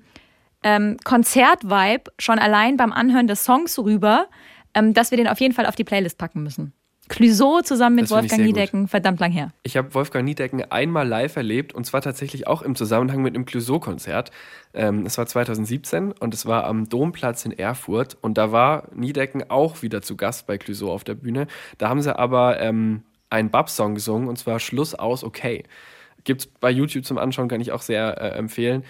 ähm, 0.63 0.97
Konzert-Vibe 1.03 2.11
schon 2.17 2.39
allein 2.39 2.77
beim 2.77 2.91
Anhören 2.91 3.27
des 3.27 3.43
Songs 3.43 3.77
rüber, 3.77 4.27
ähm, 4.73 4.93
dass 4.93 5.11
wir 5.11 5.17
den 5.17 5.27
auf 5.27 5.39
jeden 5.39 5.53
Fall 5.53 5.65
auf 5.65 5.75
die 5.75 5.83
Playlist 5.83 6.17
packen 6.17 6.43
müssen. 6.43 6.73
Clouseau 7.11 7.61
zusammen 7.61 7.97
mit 7.97 8.09
Wolfgang 8.09 8.41
Niedecken, 8.41 8.87
verdammt 8.87 9.19
lang 9.19 9.31
her. 9.31 9.51
Ich 9.63 9.75
habe 9.75 9.93
Wolfgang 9.93 10.23
Niedecken 10.23 10.63
einmal 10.71 11.05
live 11.05 11.35
erlebt 11.35 11.73
und 11.73 11.85
zwar 11.85 12.01
tatsächlich 12.01 12.47
auch 12.47 12.61
im 12.61 12.75
Zusammenhang 12.75 13.21
mit 13.21 13.35
einem 13.35 13.45
Clouseau-Konzert. 13.45 14.31
Ähm, 14.73 15.05
es 15.05 15.17
war 15.17 15.25
2017 15.25 16.13
und 16.13 16.33
es 16.33 16.45
war 16.45 16.63
am 16.63 16.87
Domplatz 16.87 17.43
in 17.43 17.51
Erfurt 17.51 18.17
und 18.21 18.37
da 18.37 18.53
war 18.53 18.87
Niedecken 18.95 19.49
auch 19.49 19.81
wieder 19.81 20.01
zu 20.01 20.15
Gast 20.15 20.47
bei 20.47 20.57
Clouseau 20.57 20.89
auf 20.89 21.03
der 21.03 21.15
Bühne. 21.15 21.47
Da 21.77 21.89
haben 21.89 22.01
sie 22.01 22.17
aber 22.17 22.61
ähm, 22.61 23.03
einen 23.29 23.49
Bab-Song 23.49 23.93
gesungen 23.93 24.29
und 24.29 24.37
zwar 24.37 24.59
Schluss 24.59 24.95
aus 24.95 25.25
okay. 25.25 25.63
Gibt 26.23 26.41
es 26.41 26.47
bei 26.47 26.69
YouTube 26.69 27.03
zum 27.03 27.17
Anschauen, 27.17 27.49
kann 27.49 27.61
ich 27.61 27.71
auch 27.71 27.81
sehr 27.81 28.21
äh, 28.21 28.37
empfehlen. 28.37 28.83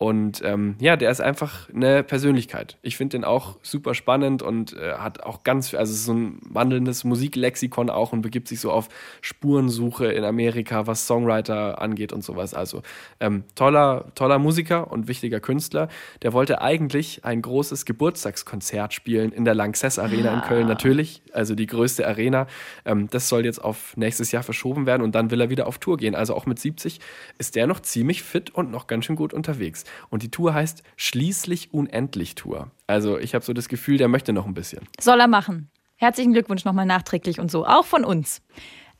Und 0.00 0.42
ähm, 0.44 0.76
ja, 0.78 0.96
der 0.96 1.10
ist 1.10 1.20
einfach 1.20 1.68
eine 1.70 2.04
Persönlichkeit. 2.04 2.78
Ich 2.82 2.96
finde 2.96 3.16
den 3.16 3.24
auch 3.24 3.58
super 3.62 3.94
spannend 3.94 4.42
und 4.42 4.76
äh, 4.76 4.92
hat 4.92 5.24
auch 5.24 5.42
ganz, 5.42 5.74
also 5.74 5.92
so 5.92 6.12
ein 6.12 6.38
wandelndes 6.48 7.02
Musiklexikon 7.02 7.90
auch 7.90 8.12
und 8.12 8.22
begibt 8.22 8.46
sich 8.46 8.60
so 8.60 8.70
auf 8.70 8.88
Spurensuche 9.22 10.06
in 10.06 10.22
Amerika, 10.22 10.86
was 10.86 11.08
Songwriter 11.08 11.82
angeht 11.82 12.12
und 12.12 12.22
sowas. 12.22 12.54
Also 12.54 12.82
ähm, 13.18 13.42
toller, 13.56 14.12
toller 14.14 14.38
Musiker 14.38 14.92
und 14.92 15.08
wichtiger 15.08 15.40
Künstler. 15.40 15.88
Der 16.22 16.32
wollte 16.32 16.62
eigentlich 16.62 17.24
ein 17.24 17.42
großes 17.42 17.84
Geburtstagskonzert 17.84 18.94
spielen 18.94 19.32
in 19.32 19.44
der 19.44 19.56
Lanxess 19.56 19.98
Arena 19.98 20.30
ah. 20.30 20.34
in 20.34 20.40
Köln, 20.42 20.68
natürlich, 20.68 21.22
also 21.32 21.56
die 21.56 21.66
größte 21.66 22.06
Arena. 22.06 22.46
Ähm, 22.84 23.08
das 23.10 23.28
soll 23.28 23.44
jetzt 23.44 23.64
auf 23.64 23.96
nächstes 23.96 24.30
Jahr 24.30 24.44
verschoben 24.44 24.86
werden 24.86 25.02
und 25.02 25.16
dann 25.16 25.32
will 25.32 25.40
er 25.40 25.50
wieder 25.50 25.66
auf 25.66 25.78
Tour 25.78 25.96
gehen. 25.96 26.14
Also 26.14 26.36
auch 26.36 26.46
mit 26.46 26.60
70 26.60 27.00
ist 27.38 27.56
der 27.56 27.66
noch 27.66 27.80
ziemlich 27.80 28.22
fit 28.22 28.50
und 28.54 28.70
noch 28.70 28.86
ganz 28.86 29.04
schön 29.04 29.16
gut 29.16 29.34
unterwegs. 29.34 29.86
Und 30.10 30.22
die 30.22 30.30
Tour 30.30 30.54
heißt 30.54 30.82
Schließlich 30.96 31.72
Unendlich 31.72 32.34
Tour. 32.34 32.70
Also 32.86 33.18
ich 33.18 33.34
habe 33.34 33.44
so 33.44 33.52
das 33.52 33.68
Gefühl, 33.68 33.98
der 33.98 34.08
möchte 34.08 34.32
noch 34.32 34.46
ein 34.46 34.54
bisschen. 34.54 34.80
Soll 35.00 35.20
er 35.20 35.28
machen. 35.28 35.70
Herzlichen 35.96 36.32
Glückwunsch 36.32 36.64
nochmal 36.64 36.86
nachträglich 36.86 37.40
und 37.40 37.50
so. 37.50 37.66
Auch 37.66 37.84
von 37.84 38.04
uns. 38.04 38.40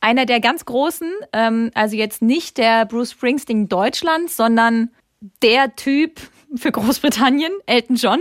Einer 0.00 0.26
der 0.26 0.40
ganz 0.40 0.64
großen, 0.64 1.10
ähm, 1.32 1.70
also 1.74 1.96
jetzt 1.96 2.22
nicht 2.22 2.58
der 2.58 2.86
Bruce 2.86 3.12
Springsteen 3.12 3.68
Deutschlands, 3.68 4.36
sondern 4.36 4.90
der 5.42 5.74
Typ 5.74 6.20
für 6.54 6.72
Großbritannien, 6.72 7.52
Elton 7.66 7.96
John. 7.96 8.20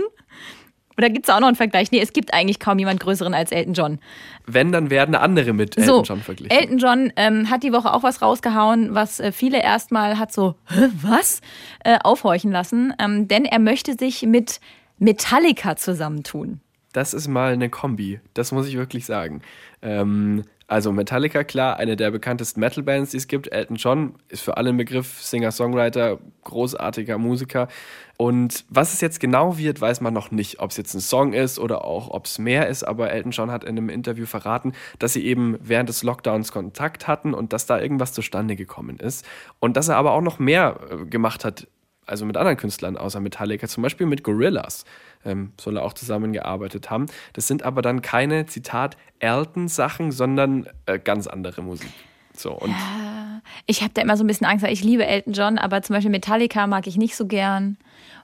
Oder 0.98 1.10
gibt 1.10 1.28
es 1.28 1.34
auch 1.34 1.38
noch 1.38 1.46
einen 1.46 1.56
Vergleich? 1.56 1.92
Nee, 1.92 2.00
es 2.00 2.12
gibt 2.12 2.34
eigentlich 2.34 2.58
kaum 2.58 2.78
jemand 2.78 2.98
Größeren 2.98 3.32
als 3.32 3.52
Elton 3.52 3.72
John. 3.72 3.98
Wenn, 4.46 4.72
dann 4.72 4.90
werden 4.90 5.14
andere 5.14 5.52
mit 5.52 5.78
Elton 5.78 5.94
so, 5.94 6.02
John 6.02 6.20
verglichen. 6.20 6.58
Elton 6.58 6.78
John 6.78 7.12
ähm, 7.14 7.48
hat 7.48 7.62
die 7.62 7.72
Woche 7.72 7.94
auch 7.94 8.02
was 8.02 8.20
rausgehauen, 8.20 8.94
was 8.96 9.20
äh, 9.20 9.30
viele 9.30 9.62
erstmal 9.62 10.18
hat 10.18 10.32
so, 10.32 10.56
was? 11.00 11.40
Äh, 11.84 11.98
aufhorchen 12.02 12.50
lassen. 12.50 12.92
Ähm, 12.98 13.28
denn 13.28 13.44
er 13.44 13.60
möchte 13.60 13.94
sich 13.94 14.22
mit 14.22 14.60
Metallica 14.98 15.76
zusammentun. 15.76 16.60
Das 16.92 17.14
ist 17.14 17.28
mal 17.28 17.52
eine 17.52 17.68
Kombi, 17.68 18.18
das 18.34 18.50
muss 18.50 18.66
ich 18.66 18.76
wirklich 18.76 19.06
sagen. 19.06 19.42
Ähm, 19.82 20.42
also 20.68 20.92
Metallica, 20.92 21.44
klar, 21.44 21.78
eine 21.78 21.96
der 21.96 22.10
bekanntesten 22.10 22.60
Metal-Bands, 22.60 23.12
die 23.12 23.16
es 23.16 23.26
gibt. 23.26 23.50
Elton 23.50 23.76
John 23.76 24.16
ist 24.28 24.42
für 24.42 24.58
alle 24.58 24.68
ein 24.68 24.76
Begriff, 24.76 25.22
Singer-Songwriter, 25.22 26.18
großartiger 26.44 27.16
Musiker. 27.16 27.68
Und 28.18 28.66
was 28.68 28.92
es 28.92 29.00
jetzt 29.00 29.18
genau 29.18 29.56
wird, 29.56 29.80
weiß 29.80 30.02
man 30.02 30.12
noch 30.12 30.30
nicht. 30.30 30.60
Ob 30.60 30.70
es 30.70 30.76
jetzt 30.76 30.92
ein 30.92 31.00
Song 31.00 31.32
ist 31.32 31.58
oder 31.58 31.86
auch 31.86 32.10
ob 32.10 32.26
es 32.26 32.38
mehr 32.38 32.68
ist. 32.68 32.82
Aber 32.84 33.10
Elton 33.10 33.32
John 33.32 33.50
hat 33.50 33.64
in 33.64 33.78
einem 33.78 33.88
Interview 33.88 34.26
verraten, 34.26 34.74
dass 34.98 35.14
sie 35.14 35.24
eben 35.24 35.56
während 35.62 35.88
des 35.88 36.02
Lockdowns 36.02 36.52
Kontakt 36.52 37.08
hatten 37.08 37.32
und 37.32 37.54
dass 37.54 37.64
da 37.64 37.80
irgendwas 37.80 38.12
zustande 38.12 38.54
gekommen 38.54 38.98
ist. 38.98 39.24
Und 39.60 39.78
dass 39.78 39.88
er 39.88 39.96
aber 39.96 40.12
auch 40.12 40.20
noch 40.20 40.38
mehr 40.38 40.80
äh, 40.90 41.06
gemacht 41.06 41.46
hat 41.46 41.66
also 42.08 42.24
mit 42.24 42.36
anderen 42.36 42.56
Künstlern 42.56 42.96
außer 42.96 43.20
Metallica, 43.20 43.68
zum 43.68 43.82
Beispiel 43.82 44.06
mit 44.06 44.24
Gorillas, 44.24 44.84
ähm, 45.24 45.52
soll 45.60 45.76
er 45.76 45.84
auch 45.84 45.92
zusammengearbeitet 45.92 46.90
haben. 46.90 47.06
Das 47.32 47.46
sind 47.46 47.62
aber 47.62 47.82
dann 47.82 48.02
keine, 48.02 48.46
Zitat, 48.46 48.96
Elton-Sachen, 49.18 50.12
sondern 50.12 50.68
äh, 50.86 50.98
ganz 50.98 51.26
andere 51.26 51.62
Musik. 51.62 51.92
So, 52.34 52.52
und 52.52 52.70
ja, 52.70 53.42
ich 53.66 53.82
habe 53.82 53.92
da 53.94 54.02
immer 54.02 54.16
so 54.16 54.24
ein 54.24 54.26
bisschen 54.26 54.46
Angst, 54.46 54.64
weil 54.64 54.72
ich 54.72 54.84
liebe 54.84 55.06
Elton 55.06 55.32
John, 55.32 55.58
aber 55.58 55.82
zum 55.82 55.94
Beispiel 55.94 56.10
Metallica 56.10 56.66
mag 56.66 56.86
ich 56.86 56.96
nicht 56.96 57.16
so 57.16 57.26
gern. 57.26 57.76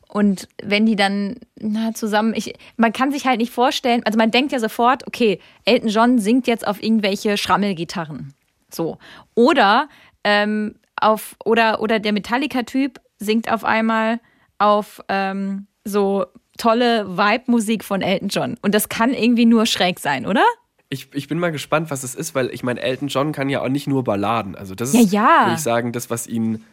Und 0.09 0.49
wenn 0.63 0.87
die 0.87 0.97
dann 0.97 1.37
na, 1.59 1.93
zusammen, 1.95 2.35
ich, 2.37 2.55
man 2.77 2.93
kann 2.93 3.11
sich 3.11 3.27
halt 3.27 3.39
nicht 3.39 3.53
vorstellen, 3.53 4.03
also 4.05 4.17
man 4.17 4.31
denkt 4.31 4.53
ja 4.53 4.61
sofort, 4.61 5.07
okay, 5.07 5.41
Elton 5.65 5.89
John 5.89 6.19
singt 6.19 6.47
jetzt 6.47 6.67
auf 6.67 6.83
irgendwelche 6.83 7.37
Schrammelgitarren. 7.37 8.33
So. 8.71 8.99
Oder 9.35 9.89
ähm, 10.23 10.77
auf, 11.01 11.37
oder, 11.45 11.81
oder 11.81 11.99
der 11.99 12.13
Metallica-Typ 12.13 13.01
singt 13.19 13.51
auf 13.51 13.65
einmal 13.65 14.21
auf 14.59 15.01
ähm, 15.09 15.67
so 15.85 16.27
tolle 16.59 17.17
Vibe-Musik 17.17 17.85
von 17.85 18.03
Elton 18.03 18.29
John. 18.29 18.57
Und 18.63 18.75
das 18.75 18.89
kann 18.89 19.13
irgendwie 19.13 19.47
nur 19.47 19.67
schräg 19.67 20.01
sein, 20.01 20.27
oder? 20.27 20.45
Ich, 20.89 21.09
ich 21.13 21.29
bin 21.29 21.39
mal 21.39 21.51
gespannt, 21.51 21.91
was 21.91 22.05
es 22.05 22.15
ist, 22.15 22.35
weil 22.35 22.51
ich 22.51 22.63
meine, 22.63 22.81
Elton 22.81 23.09
John 23.09 23.33
kann 23.33 23.49
ja 23.49 23.63
auch 23.63 23.69
nicht 23.69 23.87
nur 23.87 24.05
Balladen. 24.05 24.55
Also 24.55 24.75
das 24.75 24.95
ist, 24.95 25.13
ja, 25.13 25.21
ja. 25.21 25.47
würde 25.47 25.55
ich 25.55 25.63
sagen, 25.63 25.93
das, 25.93 26.11
was 26.11 26.27
ihn 26.27 26.65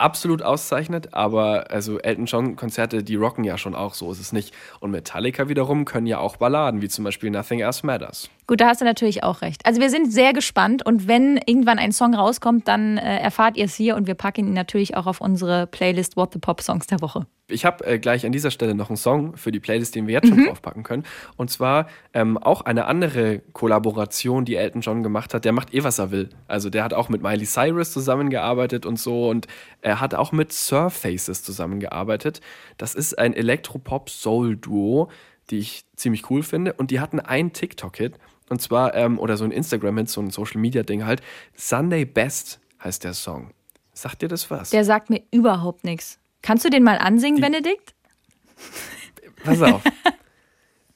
absolut 0.00 0.42
auszeichnet, 0.42 1.12
aber 1.12 1.70
also 1.70 1.98
Elton 1.98 2.24
John 2.24 2.56
Konzerte, 2.56 3.04
die 3.04 3.16
rocken 3.16 3.44
ja 3.44 3.58
schon 3.58 3.74
auch, 3.74 3.94
so 3.94 4.10
ist 4.10 4.20
es 4.20 4.32
nicht. 4.32 4.54
Und 4.80 4.90
Metallica 4.90 5.48
wiederum 5.48 5.84
können 5.84 6.06
ja 6.06 6.18
auch 6.18 6.36
Balladen, 6.36 6.80
wie 6.80 6.88
zum 6.88 7.04
Beispiel 7.04 7.30
Nothing 7.30 7.60
Else 7.60 7.84
Matters. 7.84 8.30
Gut, 8.50 8.60
da 8.60 8.66
hast 8.66 8.80
du 8.80 8.84
natürlich 8.84 9.22
auch 9.22 9.42
recht. 9.42 9.64
Also 9.64 9.80
wir 9.80 9.90
sind 9.90 10.12
sehr 10.12 10.32
gespannt 10.32 10.84
und 10.84 11.06
wenn 11.06 11.36
irgendwann 11.36 11.78
ein 11.78 11.92
Song 11.92 12.16
rauskommt, 12.16 12.66
dann 12.66 12.98
äh, 12.98 13.18
erfahrt 13.18 13.56
ihr 13.56 13.66
es 13.66 13.76
hier 13.76 13.94
und 13.94 14.08
wir 14.08 14.16
packen 14.16 14.48
ihn 14.48 14.54
natürlich 14.54 14.96
auch 14.96 15.06
auf 15.06 15.20
unsere 15.20 15.68
Playlist 15.68 16.16
What 16.16 16.32
the 16.32 16.40
Pop 16.40 16.60
Songs 16.60 16.88
der 16.88 17.00
Woche. 17.00 17.28
Ich 17.46 17.64
habe 17.64 17.86
äh, 17.86 18.00
gleich 18.00 18.26
an 18.26 18.32
dieser 18.32 18.50
Stelle 18.50 18.74
noch 18.74 18.90
einen 18.90 18.96
Song 18.96 19.36
für 19.36 19.52
die 19.52 19.60
Playlist, 19.60 19.94
den 19.94 20.08
wir 20.08 20.14
jetzt 20.14 20.26
schon 20.26 20.38
mhm. 20.38 20.46
draufpacken 20.46 20.82
können. 20.82 21.04
Und 21.36 21.48
zwar 21.48 21.86
ähm, 22.12 22.38
auch 22.38 22.62
eine 22.62 22.86
andere 22.86 23.38
Kollaboration, 23.52 24.44
die 24.44 24.56
Elton 24.56 24.80
John 24.80 25.04
gemacht 25.04 25.32
hat. 25.32 25.44
Der 25.44 25.52
macht 25.52 25.72
eh, 25.72 25.84
was 25.84 26.00
er 26.00 26.10
will. 26.10 26.30
Also 26.48 26.70
der 26.70 26.82
hat 26.82 26.92
auch 26.92 27.08
mit 27.08 27.22
Miley 27.22 27.46
Cyrus 27.46 27.92
zusammengearbeitet 27.92 28.84
und 28.84 28.98
so. 28.98 29.28
Und 29.28 29.46
er 29.80 30.00
hat 30.00 30.12
auch 30.16 30.32
mit 30.32 30.52
Surfaces 30.52 31.44
zusammengearbeitet. 31.44 32.40
Das 32.78 32.96
ist 32.96 33.16
ein 33.16 33.32
Elektropop-Soul-Duo, 33.32 35.08
die 35.50 35.58
ich 35.58 35.84
ziemlich 35.94 36.28
cool 36.30 36.42
finde. 36.42 36.72
Und 36.72 36.90
die 36.90 36.98
hatten 36.98 37.20
einen 37.20 37.52
TikTok-Hit. 37.52 38.18
Und 38.50 38.60
zwar, 38.60 38.94
ähm, 38.94 39.18
oder 39.18 39.36
so 39.36 39.44
ein 39.44 39.52
Instagram-Hit, 39.52 40.10
so 40.10 40.20
ein 40.20 40.30
Social-Media-Ding 40.30 41.06
halt. 41.06 41.22
Sunday 41.56 42.04
Best 42.04 42.60
heißt 42.82 43.04
der 43.04 43.14
Song. 43.14 43.52
Sagt 43.94 44.22
dir 44.22 44.28
das 44.28 44.50
was? 44.50 44.70
Der 44.70 44.84
sagt 44.84 45.08
mir 45.08 45.22
überhaupt 45.30 45.84
nichts. 45.84 46.18
Kannst 46.42 46.64
du 46.64 46.70
den 46.70 46.82
mal 46.82 46.98
ansingen, 46.98 47.36
Die, 47.36 47.42
Benedikt? 47.42 47.94
Pass 49.44 49.62
auf. 49.62 49.82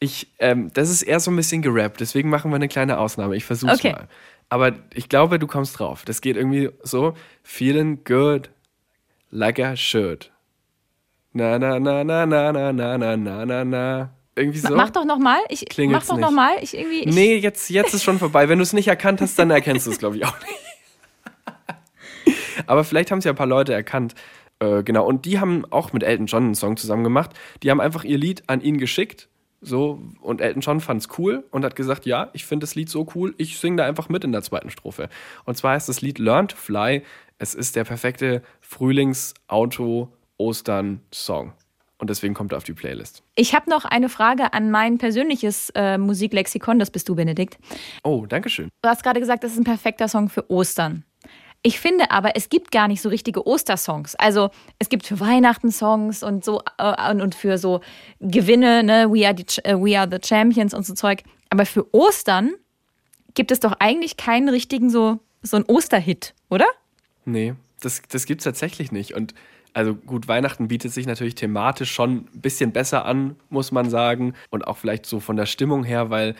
Ich, 0.00 0.28
ähm, 0.38 0.70
das 0.74 0.90
ist 0.90 1.00
eher 1.00 1.18
so 1.18 1.30
ein 1.30 1.36
bisschen 1.36 1.62
gerappt, 1.62 1.98
deswegen 1.98 2.28
machen 2.28 2.50
wir 2.50 2.56
eine 2.56 2.68
kleine 2.68 2.98
Ausnahme. 2.98 3.36
Ich 3.36 3.46
versuch's 3.46 3.72
okay. 3.78 3.92
mal. 3.92 4.08
Aber 4.50 4.72
ich 4.92 5.08
glaube, 5.08 5.38
du 5.38 5.46
kommst 5.46 5.78
drauf. 5.78 6.04
Das 6.04 6.20
geht 6.20 6.36
irgendwie 6.36 6.68
so: 6.82 7.14
Feeling 7.42 8.04
good, 8.04 8.50
like 9.30 9.58
I 9.58 9.76
should. 9.76 10.30
Na, 11.32 11.58
na, 11.58 11.78
na, 11.80 12.04
na, 12.04 12.26
na, 12.26 12.52
na, 12.52 12.72
na, 12.72 12.98
na, 12.98 13.16
na, 13.16 13.44
na, 13.46 13.64
na. 13.64 14.10
Irgendwie 14.36 14.58
so. 14.58 14.74
Mach 14.74 14.90
doch 14.90 15.04
nochmal. 15.04 15.38
Ich 15.48 15.64
Klingelt's 15.66 16.08
mach 16.08 16.16
doch 16.16 16.20
nochmal. 16.20 16.56
Ich 16.60 16.76
irgendwie. 16.76 17.00
Ich 17.00 17.14
nee, 17.14 17.36
jetzt, 17.36 17.70
jetzt 17.70 17.94
ist 17.94 18.02
schon 18.02 18.18
vorbei. 18.18 18.48
Wenn 18.48 18.58
du 18.58 18.62
es 18.62 18.72
nicht 18.72 18.88
erkannt 18.88 19.20
hast, 19.20 19.38
dann 19.38 19.50
erkennst 19.50 19.86
du 19.86 19.90
es, 19.90 19.98
glaube 19.98 20.16
ich, 20.16 20.24
auch 20.24 20.38
nicht. 20.40 22.36
Aber 22.66 22.84
vielleicht 22.84 23.10
haben 23.10 23.18
es 23.18 23.24
ja 23.24 23.32
ein 23.32 23.36
paar 23.36 23.46
Leute 23.46 23.72
erkannt. 23.72 24.14
Äh, 24.58 24.82
genau, 24.82 25.06
und 25.06 25.24
die 25.24 25.40
haben 25.40 25.64
auch 25.70 25.92
mit 25.92 26.02
Elton 26.02 26.26
John 26.26 26.44
einen 26.44 26.54
Song 26.54 26.76
zusammen 26.76 27.04
gemacht. 27.04 27.30
Die 27.62 27.70
haben 27.70 27.80
einfach 27.80 28.04
ihr 28.04 28.18
Lied 28.18 28.44
an 28.48 28.60
ihn 28.60 28.78
geschickt. 28.78 29.28
So, 29.60 30.02
und 30.20 30.42
Elton 30.42 30.60
John 30.60 30.80
fand 30.80 31.00
es 31.00 31.08
cool 31.18 31.44
und 31.50 31.64
hat 31.64 31.74
gesagt, 31.74 32.04
ja, 32.04 32.28
ich 32.34 32.44
finde 32.44 32.64
das 32.64 32.74
Lied 32.74 32.90
so 32.90 33.06
cool, 33.14 33.34
ich 33.38 33.58
singe 33.58 33.78
da 33.78 33.86
einfach 33.86 34.10
mit 34.10 34.22
in 34.22 34.30
der 34.30 34.42
zweiten 34.42 34.70
Strophe. 34.70 35.08
Und 35.46 35.56
zwar 35.56 35.72
heißt 35.72 35.88
das 35.88 36.02
Lied 36.02 36.18
Learn 36.18 36.48
to 36.48 36.56
Fly. 36.56 37.02
Es 37.38 37.54
ist 37.54 37.74
der 37.74 37.84
perfekte 37.84 38.42
Frühlings-Auto-Ostern-Song. 38.60 41.54
Und 41.98 42.10
deswegen 42.10 42.34
kommt 42.34 42.52
er 42.52 42.58
auf 42.58 42.64
die 42.64 42.72
Playlist. 42.72 43.22
Ich 43.36 43.54
habe 43.54 43.70
noch 43.70 43.84
eine 43.84 44.08
Frage 44.08 44.52
an 44.52 44.70
mein 44.70 44.98
persönliches 44.98 45.70
äh, 45.74 45.96
Musiklexikon. 45.96 46.78
Das 46.78 46.90
bist 46.90 47.08
du, 47.08 47.14
Benedikt. 47.14 47.58
Oh, 48.02 48.26
danke 48.26 48.48
schön. 48.48 48.68
Du 48.82 48.88
hast 48.88 49.02
gerade 49.04 49.20
gesagt, 49.20 49.44
das 49.44 49.52
ist 49.52 49.58
ein 49.58 49.64
perfekter 49.64 50.08
Song 50.08 50.28
für 50.28 50.50
Ostern. 50.50 51.04
Ich 51.66 51.80
finde 51.80 52.10
aber, 52.10 52.36
es 52.36 52.50
gibt 52.50 52.72
gar 52.72 52.88
nicht 52.88 53.00
so 53.00 53.08
richtige 53.08 53.46
Ostersongs. 53.46 54.14
Also 54.16 54.50
es 54.78 54.90
gibt 54.90 55.06
für 55.06 55.18
Weihnachten 55.18 55.72
Songs 55.72 56.22
und 56.22 56.44
so 56.44 56.62
äh, 56.76 57.14
und 57.14 57.34
für 57.34 57.56
so 57.56 57.80
Gewinne, 58.20 58.82
ne, 58.82 59.08
We 59.10 59.26
are, 59.26 59.34
the, 59.34 59.72
uh, 59.72 59.82
We 59.82 59.98
are 59.98 60.06
the 60.10 60.18
Champions 60.22 60.74
und 60.74 60.84
so 60.84 60.92
Zeug. 60.92 61.22
Aber 61.48 61.64
für 61.64 61.92
Ostern 61.94 62.52
gibt 63.32 63.50
es 63.50 63.60
doch 63.60 63.72
eigentlich 63.78 64.18
keinen 64.18 64.50
richtigen 64.50 64.90
so, 64.90 65.20
so 65.40 65.56
einen 65.56 65.64
Osterhit, 65.64 66.34
oder? 66.50 66.66
Nee, 67.24 67.54
das, 67.80 68.02
das 68.10 68.26
gibt 68.26 68.42
es 68.42 68.44
tatsächlich 68.44 68.92
nicht. 68.92 69.14
Und 69.14 69.32
also 69.74 69.94
gut, 69.94 70.28
Weihnachten 70.28 70.68
bietet 70.68 70.92
sich 70.92 71.06
natürlich 71.06 71.34
thematisch 71.34 71.92
schon 71.92 72.28
ein 72.32 72.40
bisschen 72.40 72.72
besser 72.72 73.04
an, 73.04 73.36
muss 73.50 73.72
man 73.72 73.90
sagen. 73.90 74.34
Und 74.50 74.66
auch 74.66 74.78
vielleicht 74.78 75.04
so 75.04 75.20
von 75.20 75.36
der 75.36 75.46
Stimmung 75.46 75.84
her, 75.84 76.10
weil 76.10 76.36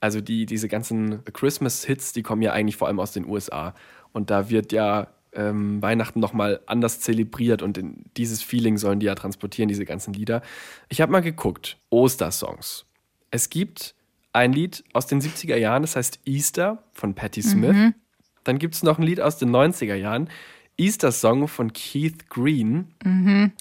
also 0.00 0.20
die, 0.20 0.46
diese 0.46 0.68
ganzen 0.68 1.24
Christmas-Hits, 1.24 2.12
die 2.12 2.22
kommen 2.22 2.42
ja 2.42 2.52
eigentlich 2.52 2.76
vor 2.76 2.86
allem 2.86 3.00
aus 3.00 3.12
den 3.12 3.26
USA. 3.26 3.74
Und 4.12 4.30
da 4.30 4.50
wird 4.50 4.72
ja 4.72 5.08
ähm, 5.32 5.82
Weihnachten 5.82 6.20
nochmal 6.20 6.60
anders 6.66 7.00
zelebriert 7.00 7.60
und 7.60 7.80
dieses 8.16 8.42
Feeling 8.42 8.78
sollen 8.78 9.00
die 9.00 9.06
ja 9.06 9.14
transportieren, 9.14 9.68
diese 9.68 9.84
ganzen 9.84 10.14
Lieder. 10.14 10.42
Ich 10.88 11.00
habe 11.00 11.12
mal 11.12 11.20
geguckt, 11.20 11.78
Ostersongs. 11.90 12.86
Es 13.30 13.50
gibt 13.50 13.94
ein 14.32 14.52
Lied 14.52 14.84
aus 14.92 15.06
den 15.06 15.20
70er 15.20 15.56
Jahren, 15.56 15.82
das 15.82 15.96
heißt 15.96 16.20
Easter 16.24 16.84
von 16.92 17.14
Patti 17.14 17.42
Smith. 17.42 17.74
Mhm. 17.74 17.94
Dann 18.44 18.58
gibt 18.58 18.74
es 18.74 18.82
noch 18.82 18.98
ein 18.98 19.02
Lied 19.02 19.20
aus 19.20 19.38
den 19.38 19.50
90er 19.50 19.96
Jahren, 19.96 20.30
Easter 20.76 21.12
Song 21.12 21.48
von 21.48 21.72
Keith 21.72 22.28
Green. 22.28 22.88
Mhm. 23.04 23.52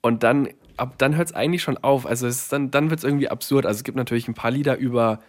Und 0.00 0.22
dann, 0.22 0.48
ab 0.76 0.94
dann 0.98 1.16
hört 1.16 1.28
es 1.28 1.34
eigentlich 1.34 1.62
schon 1.62 1.78
auf. 1.78 2.06
Also 2.06 2.28
dann, 2.50 2.70
dann 2.70 2.90
wird 2.90 2.98
es 2.98 3.04
irgendwie 3.04 3.28
absurd. 3.28 3.66
Also 3.66 3.78
es 3.78 3.84
gibt 3.84 3.96
natürlich 3.96 4.28
ein 4.28 4.34
paar 4.34 4.50
Lieder 4.50 4.76
über 4.76 5.20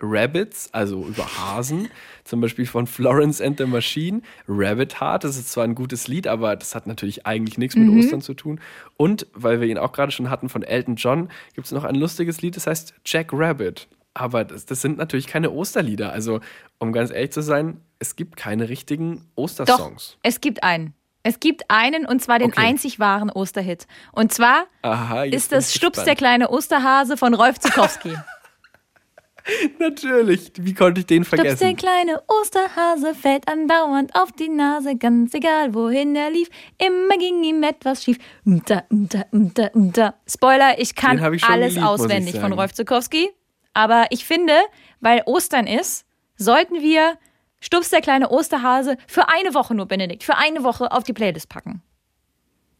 Rabbits, 0.00 0.68
also 0.72 1.06
über 1.06 1.26
Hasen, 1.38 1.88
zum 2.24 2.40
Beispiel 2.42 2.66
von 2.66 2.86
Florence 2.86 3.40
and 3.40 3.58
the 3.58 3.64
Machine. 3.64 4.20
Rabbit 4.46 5.00
Heart, 5.00 5.24
das 5.24 5.38
ist 5.38 5.50
zwar 5.50 5.64
ein 5.64 5.74
gutes 5.74 6.06
Lied, 6.06 6.26
aber 6.26 6.54
das 6.54 6.74
hat 6.74 6.86
natürlich 6.86 7.26
eigentlich 7.26 7.56
nichts 7.56 7.76
mit 7.76 7.88
mhm. 7.88 7.98
Ostern 7.98 8.20
zu 8.20 8.34
tun. 8.34 8.60
Und, 8.96 9.26
weil 9.32 9.60
wir 9.60 9.68
ihn 9.68 9.78
auch 9.78 9.92
gerade 9.92 10.12
schon 10.12 10.28
hatten 10.28 10.48
von 10.48 10.62
Elton 10.62 10.96
John, 10.96 11.30
gibt 11.54 11.66
es 11.66 11.72
noch 11.72 11.84
ein 11.84 11.94
lustiges 11.94 12.42
Lied, 12.42 12.56
das 12.56 12.66
heißt 12.66 12.94
Jack 13.06 13.30
Rabbit. 13.32 13.88
Aber 14.16 14.44
das, 14.44 14.64
das, 14.64 14.80
sind 14.80 14.96
natürlich 14.96 15.26
keine 15.26 15.50
Osterlieder. 15.50 16.10
Also, 16.10 16.40
um 16.78 16.92
ganz 16.92 17.10
ehrlich 17.10 17.32
zu 17.32 17.42
sein, 17.42 17.82
es 17.98 18.16
gibt 18.16 18.36
keine 18.36 18.70
richtigen 18.70 19.26
Ostersongs. 19.34 20.12
Doch, 20.12 20.18
es 20.22 20.40
gibt 20.40 20.62
einen. 20.62 20.94
Es 21.22 21.38
gibt 21.38 21.70
einen 21.70 22.06
und 22.06 22.22
zwar 22.22 22.38
den 22.38 22.52
okay. 22.52 22.62
einzig 22.62 22.98
wahren 22.98 23.30
Osterhit. 23.30 23.86
Und 24.12 24.32
zwar 24.32 24.66
Aha, 24.82 25.24
ist 25.24 25.52
das 25.52 25.74
Stups 25.74 26.04
der 26.04 26.14
kleine 26.14 26.48
Osterhase 26.48 27.16
von 27.16 27.34
Rolf 27.34 27.58
Zukowski. 27.58 28.16
Natürlich. 29.78 30.52
Wie 30.56 30.72
konnte 30.72 31.00
ich 31.00 31.06
den 31.06 31.24
vergessen? 31.24 31.56
Stups 31.56 31.60
der 31.60 31.74
kleine 31.74 32.22
Osterhase 32.28 33.14
fällt 33.14 33.48
andauernd 33.48 34.14
auf 34.14 34.32
die 34.32 34.48
Nase, 34.48 34.96
ganz 34.96 35.34
egal 35.34 35.74
wohin 35.74 36.16
er 36.16 36.30
lief. 36.30 36.48
Immer 36.78 37.18
ging 37.18 37.44
ihm 37.44 37.62
etwas 37.62 38.02
schief. 38.02 38.18
Umta, 38.46 38.84
umta, 38.88 39.26
umta, 39.30 39.70
umta. 39.74 40.14
Spoiler, 40.26 40.78
ich 40.78 40.94
kann 40.94 41.18
ich 41.34 41.44
alles 41.44 41.74
geliebt, 41.74 41.86
auswendig 41.86 42.38
von 42.38 42.52
Rolf 42.52 42.72
Zukowski. 42.72 43.30
Aber 43.76 44.06
ich 44.08 44.24
finde, 44.24 44.54
weil 45.00 45.22
Ostern 45.26 45.66
ist, 45.66 46.06
sollten 46.36 46.80
wir 46.80 47.18
Stups 47.60 47.90
der 47.90 48.00
kleine 48.00 48.30
Osterhase 48.30 48.96
für 49.06 49.28
eine 49.28 49.52
Woche 49.52 49.74
nur, 49.74 49.84
Benedikt, 49.84 50.24
für 50.24 50.38
eine 50.38 50.64
Woche 50.64 50.90
auf 50.92 51.04
die 51.04 51.12
Playlist 51.12 51.50
packen. 51.50 51.82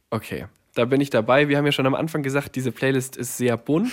Okay, 0.09 0.47
da 0.75 0.87
bin 0.87 1.03
ich 1.03 1.11
dabei. 1.11 1.51
Wir 1.51 1.59
haben 1.59 1.67
ja 1.67 1.73
schon 1.73 1.85
am 1.85 1.95
Anfang 1.95 2.23
gesagt, 2.23 2.57
diese 2.57 2.73
Playlist 2.73 3.19
ist 3.19 3.37
sehr 3.37 3.59
bunt 3.59 3.93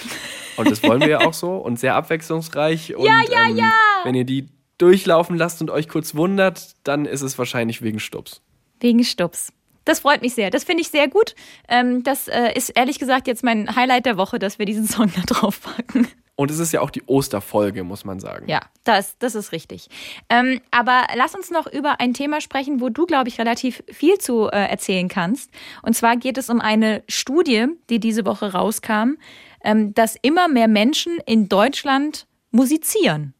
und 0.56 0.72
das 0.72 0.82
wollen 0.82 1.02
wir 1.02 1.10
ja 1.10 1.20
auch 1.28 1.34
so 1.34 1.58
und 1.58 1.78
sehr 1.78 1.96
abwechslungsreich. 1.96 2.96
Und, 2.96 3.06
ja, 3.06 3.22
ja, 3.30 3.50
ähm, 3.50 3.58
ja. 3.58 3.72
Wenn 4.06 4.16
ihr 4.16 4.24
die 4.24 4.48
durchlaufen 4.78 5.36
lasst 5.36 5.60
und 5.60 5.70
euch 5.70 5.90
kurz 5.90 6.16
wundert, 6.16 6.76
dann 6.86 7.06
ist 7.06 7.22
es 7.22 7.38
wahrscheinlich 7.38 7.82
wegen 7.82 8.00
Stups. 8.00 8.42
Wegen 8.80 9.04
Stups. 9.04 9.52
Das 9.84 10.00
freut 10.00 10.22
mich 10.22 10.36
sehr. 10.36 10.52
Das 10.52 10.64
finde 10.64 10.82
ich 10.82 10.88
sehr 10.88 11.10
gut. 11.10 11.36
Ähm, 11.68 12.04
das 12.04 12.30
äh, 12.30 12.54
ist 12.56 12.70
ehrlich 12.70 12.98
gesagt 12.98 13.28
jetzt 13.28 13.44
mein 13.44 13.76
Highlight 13.76 14.06
der 14.06 14.16
Woche, 14.16 14.40
dass 14.40 14.58
wir 14.58 14.66
diesen 14.66 14.88
Song 14.88 15.12
da 15.14 15.22
drauf 15.24 15.60
packen. 15.62 16.08
Und 16.36 16.50
es 16.50 16.58
ist 16.58 16.72
ja 16.72 16.82
auch 16.82 16.90
die 16.90 17.04
Osterfolge, 17.06 17.84
muss 17.84 18.06
man 18.06 18.20
sagen. 18.20 18.48
Ja, 18.48 18.62
das, 18.84 19.18
das 19.20 19.36
ist 19.36 19.52
richtig. 19.52 19.88
Ähm, 20.30 20.62
aber 20.72 21.04
lass 21.16 21.36
uns 21.36 21.52
noch 21.52 21.68
über 21.68 22.00
ein 22.00 22.16
Thema 22.16 22.42
sprechen, 22.42 22.82
wo 22.82 22.90
du, 22.90 23.06
glaube 23.06 23.30
ich, 23.30 23.40
relativ 23.40 23.84
viel 23.92 24.18
zu 24.18 24.48
äh, 24.48 24.68
erzählen 24.68 25.10
kannst. 25.10 25.52
Und 25.84 25.96
zwar 25.96 26.18
geht 26.18 26.40
es 26.40 26.50
um 26.50 26.60
eine 26.60 27.04
Studie, 27.08 27.68
die 27.90 28.00
diese 28.00 28.26
Woche 28.26 28.54
rauskam, 28.54 29.18
ähm, 29.64 29.94
dass 29.94 30.16
immer 30.24 30.48
mehr 30.48 30.68
Menschen 30.68 31.20
in 31.28 31.50
Deutschland 31.50 32.26
musizieren. 32.50 33.36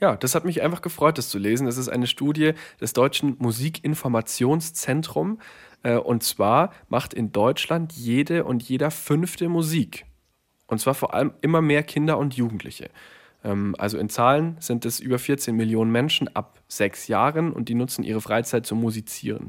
Ja, 0.00 0.16
das 0.16 0.34
hat 0.34 0.46
mich 0.46 0.62
einfach 0.62 0.80
gefreut, 0.80 1.18
das 1.18 1.28
zu 1.28 1.38
lesen. 1.38 1.66
Das 1.66 1.76
ist 1.76 1.90
eine 1.90 2.06
Studie 2.06 2.54
des 2.80 2.94
Deutschen 2.94 3.36
Musikinformationszentrums. 3.38 5.38
Äh, 5.82 5.96
und 5.96 6.22
zwar 6.22 6.72
macht 6.88 7.12
in 7.12 7.32
Deutschland 7.32 7.92
jede 7.92 8.44
und 8.44 8.62
jeder 8.62 8.90
fünfte 8.90 9.50
Musik. 9.50 10.06
Und 10.70 10.78
zwar 10.78 10.94
vor 10.94 11.14
allem 11.14 11.32
immer 11.40 11.60
mehr 11.60 11.82
Kinder 11.82 12.16
und 12.16 12.34
Jugendliche. 12.34 12.90
Ähm, 13.42 13.74
also 13.76 13.98
in 13.98 14.08
Zahlen 14.08 14.56
sind 14.60 14.84
es 14.84 15.00
über 15.00 15.18
14 15.18 15.54
Millionen 15.56 15.90
Menschen 15.90 16.34
ab 16.34 16.60
sechs 16.68 17.08
Jahren 17.08 17.52
und 17.52 17.68
die 17.68 17.74
nutzen 17.74 18.04
ihre 18.04 18.20
Freizeit 18.20 18.66
zum 18.66 18.80
Musizieren. 18.80 19.48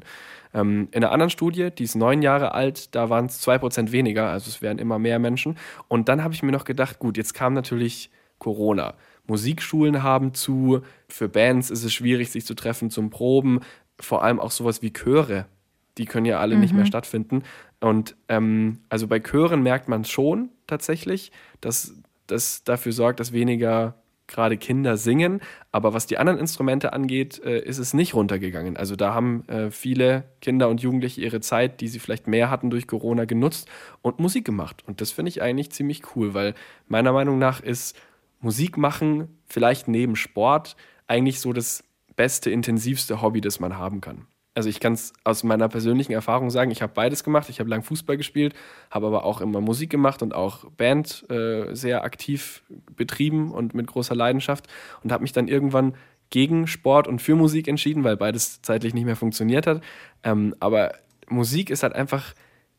Ähm, 0.53 0.87
in 0.91 1.03
einer 1.03 1.11
anderen 1.13 1.29
Studie, 1.29 1.69
die 1.69 1.83
ist 1.83 1.95
neun 1.95 2.23
Jahre 2.23 2.55
alt, 2.55 2.95
da 2.95 3.09
waren 3.11 3.27
es 3.27 3.39
zwei 3.39 3.59
Prozent 3.59 3.91
weniger, 3.91 4.29
also 4.29 4.49
es 4.49 4.63
wären 4.63 4.79
immer 4.79 4.97
mehr 4.97 5.19
Menschen. 5.19 5.57
Und 5.87 6.09
dann 6.09 6.23
habe 6.23 6.33
ich 6.33 6.41
mir 6.41 6.51
noch 6.51 6.65
gedacht, 6.65 6.97
gut, 6.97 7.17
jetzt 7.17 7.35
kam 7.35 7.53
natürlich 7.53 8.09
Corona. 8.39 8.95
Musikschulen 9.27 10.01
haben 10.01 10.33
zu, 10.33 10.81
für 11.07 11.29
Bands 11.29 11.69
ist 11.69 11.83
es 11.83 11.93
schwierig, 11.93 12.31
sich 12.31 12.47
zu 12.47 12.55
treffen 12.55 12.89
zum 12.89 13.11
Proben, 13.11 13.59
vor 13.99 14.23
allem 14.23 14.39
auch 14.39 14.49
sowas 14.49 14.81
wie 14.81 14.91
Chöre 14.91 15.45
die 15.97 16.05
können 16.05 16.25
ja 16.25 16.39
alle 16.39 16.55
mhm. 16.55 16.61
nicht 16.61 16.73
mehr 16.73 16.83
mhm. 16.83 16.87
stattfinden. 16.87 17.43
Und 17.79 18.15
ähm, 18.27 18.79
also 18.89 19.07
bei 19.07 19.19
Chören 19.19 19.63
merkt 19.63 19.87
man 19.87 20.05
schon 20.05 20.49
tatsächlich, 20.71 21.31
dass 21.59 21.93
das 22.27 22.63
dafür 22.63 22.93
sorgt, 22.93 23.19
dass 23.19 23.33
weniger 23.33 23.95
gerade 24.27 24.57
Kinder 24.57 24.97
singen. 24.97 25.41
Aber 25.71 25.93
was 25.93 26.07
die 26.07 26.17
anderen 26.17 26.39
Instrumente 26.39 26.93
angeht, 26.93 27.43
äh, 27.43 27.59
ist 27.59 27.77
es 27.77 27.93
nicht 27.93 28.13
runtergegangen. 28.13 28.77
Also 28.77 28.95
da 28.95 29.13
haben 29.13 29.47
äh, 29.47 29.69
viele 29.69 30.23
Kinder 30.41 30.69
und 30.69 30.81
Jugendliche 30.81 31.21
ihre 31.21 31.41
Zeit, 31.41 31.81
die 31.81 31.89
sie 31.89 31.99
vielleicht 31.99 32.27
mehr 32.27 32.49
hatten 32.49 32.69
durch 32.69 32.87
Corona, 32.87 33.25
genutzt 33.25 33.69
und 34.01 34.19
Musik 34.19 34.45
gemacht. 34.45 34.83
Und 34.87 35.01
das 35.01 35.11
finde 35.11 35.29
ich 35.29 35.41
eigentlich 35.41 35.71
ziemlich 35.71 36.15
cool, 36.15 36.33
weil 36.33 36.55
meiner 36.87 37.11
Meinung 37.11 37.37
nach 37.37 37.59
ist 37.59 37.95
Musik 38.39 38.77
machen 38.77 39.27
vielleicht 39.45 39.87
neben 39.87 40.15
Sport 40.15 40.75
eigentlich 41.07 41.41
so 41.41 41.51
das 41.53 41.83
beste, 42.15 42.49
intensivste 42.49 43.21
Hobby, 43.21 43.41
das 43.41 43.59
man 43.59 43.77
haben 43.77 43.99
kann 43.99 44.27
also 44.53 44.67
ich 44.67 44.79
kann 44.79 44.93
es 44.93 45.13
aus 45.23 45.43
meiner 45.43 45.69
persönlichen 45.69 46.11
Erfahrung 46.11 46.49
sagen, 46.49 46.71
ich 46.71 46.81
habe 46.81 46.93
beides 46.93 47.23
gemacht. 47.23 47.49
Ich 47.49 47.59
habe 47.59 47.69
lang 47.69 47.83
Fußball 47.83 48.17
gespielt, 48.17 48.53
habe 48.89 49.07
aber 49.07 49.23
auch 49.23 49.39
immer 49.39 49.61
Musik 49.61 49.89
gemacht 49.89 50.21
und 50.21 50.33
auch 50.35 50.65
Band 50.71 51.29
äh, 51.29 51.73
sehr 51.73 52.03
aktiv 52.03 52.63
betrieben 52.95 53.51
und 53.51 53.73
mit 53.73 53.87
großer 53.87 54.15
Leidenschaft 54.15 54.67
und 55.03 55.11
habe 55.11 55.21
mich 55.21 55.31
dann 55.31 55.47
irgendwann 55.47 55.93
gegen 56.29 56.67
Sport 56.67 57.07
und 57.07 57.21
für 57.21 57.35
Musik 57.35 57.67
entschieden, 57.67 58.03
weil 58.03 58.17
beides 58.17 58.61
zeitlich 58.61 58.93
nicht 58.93 59.05
mehr 59.05 59.15
funktioniert 59.15 59.67
hat. 59.67 59.81
Ähm, 60.23 60.55
aber 60.59 60.93
Musik 61.29 61.69
ist 61.69 61.83
halt 61.83 61.93
einfach 61.93 62.33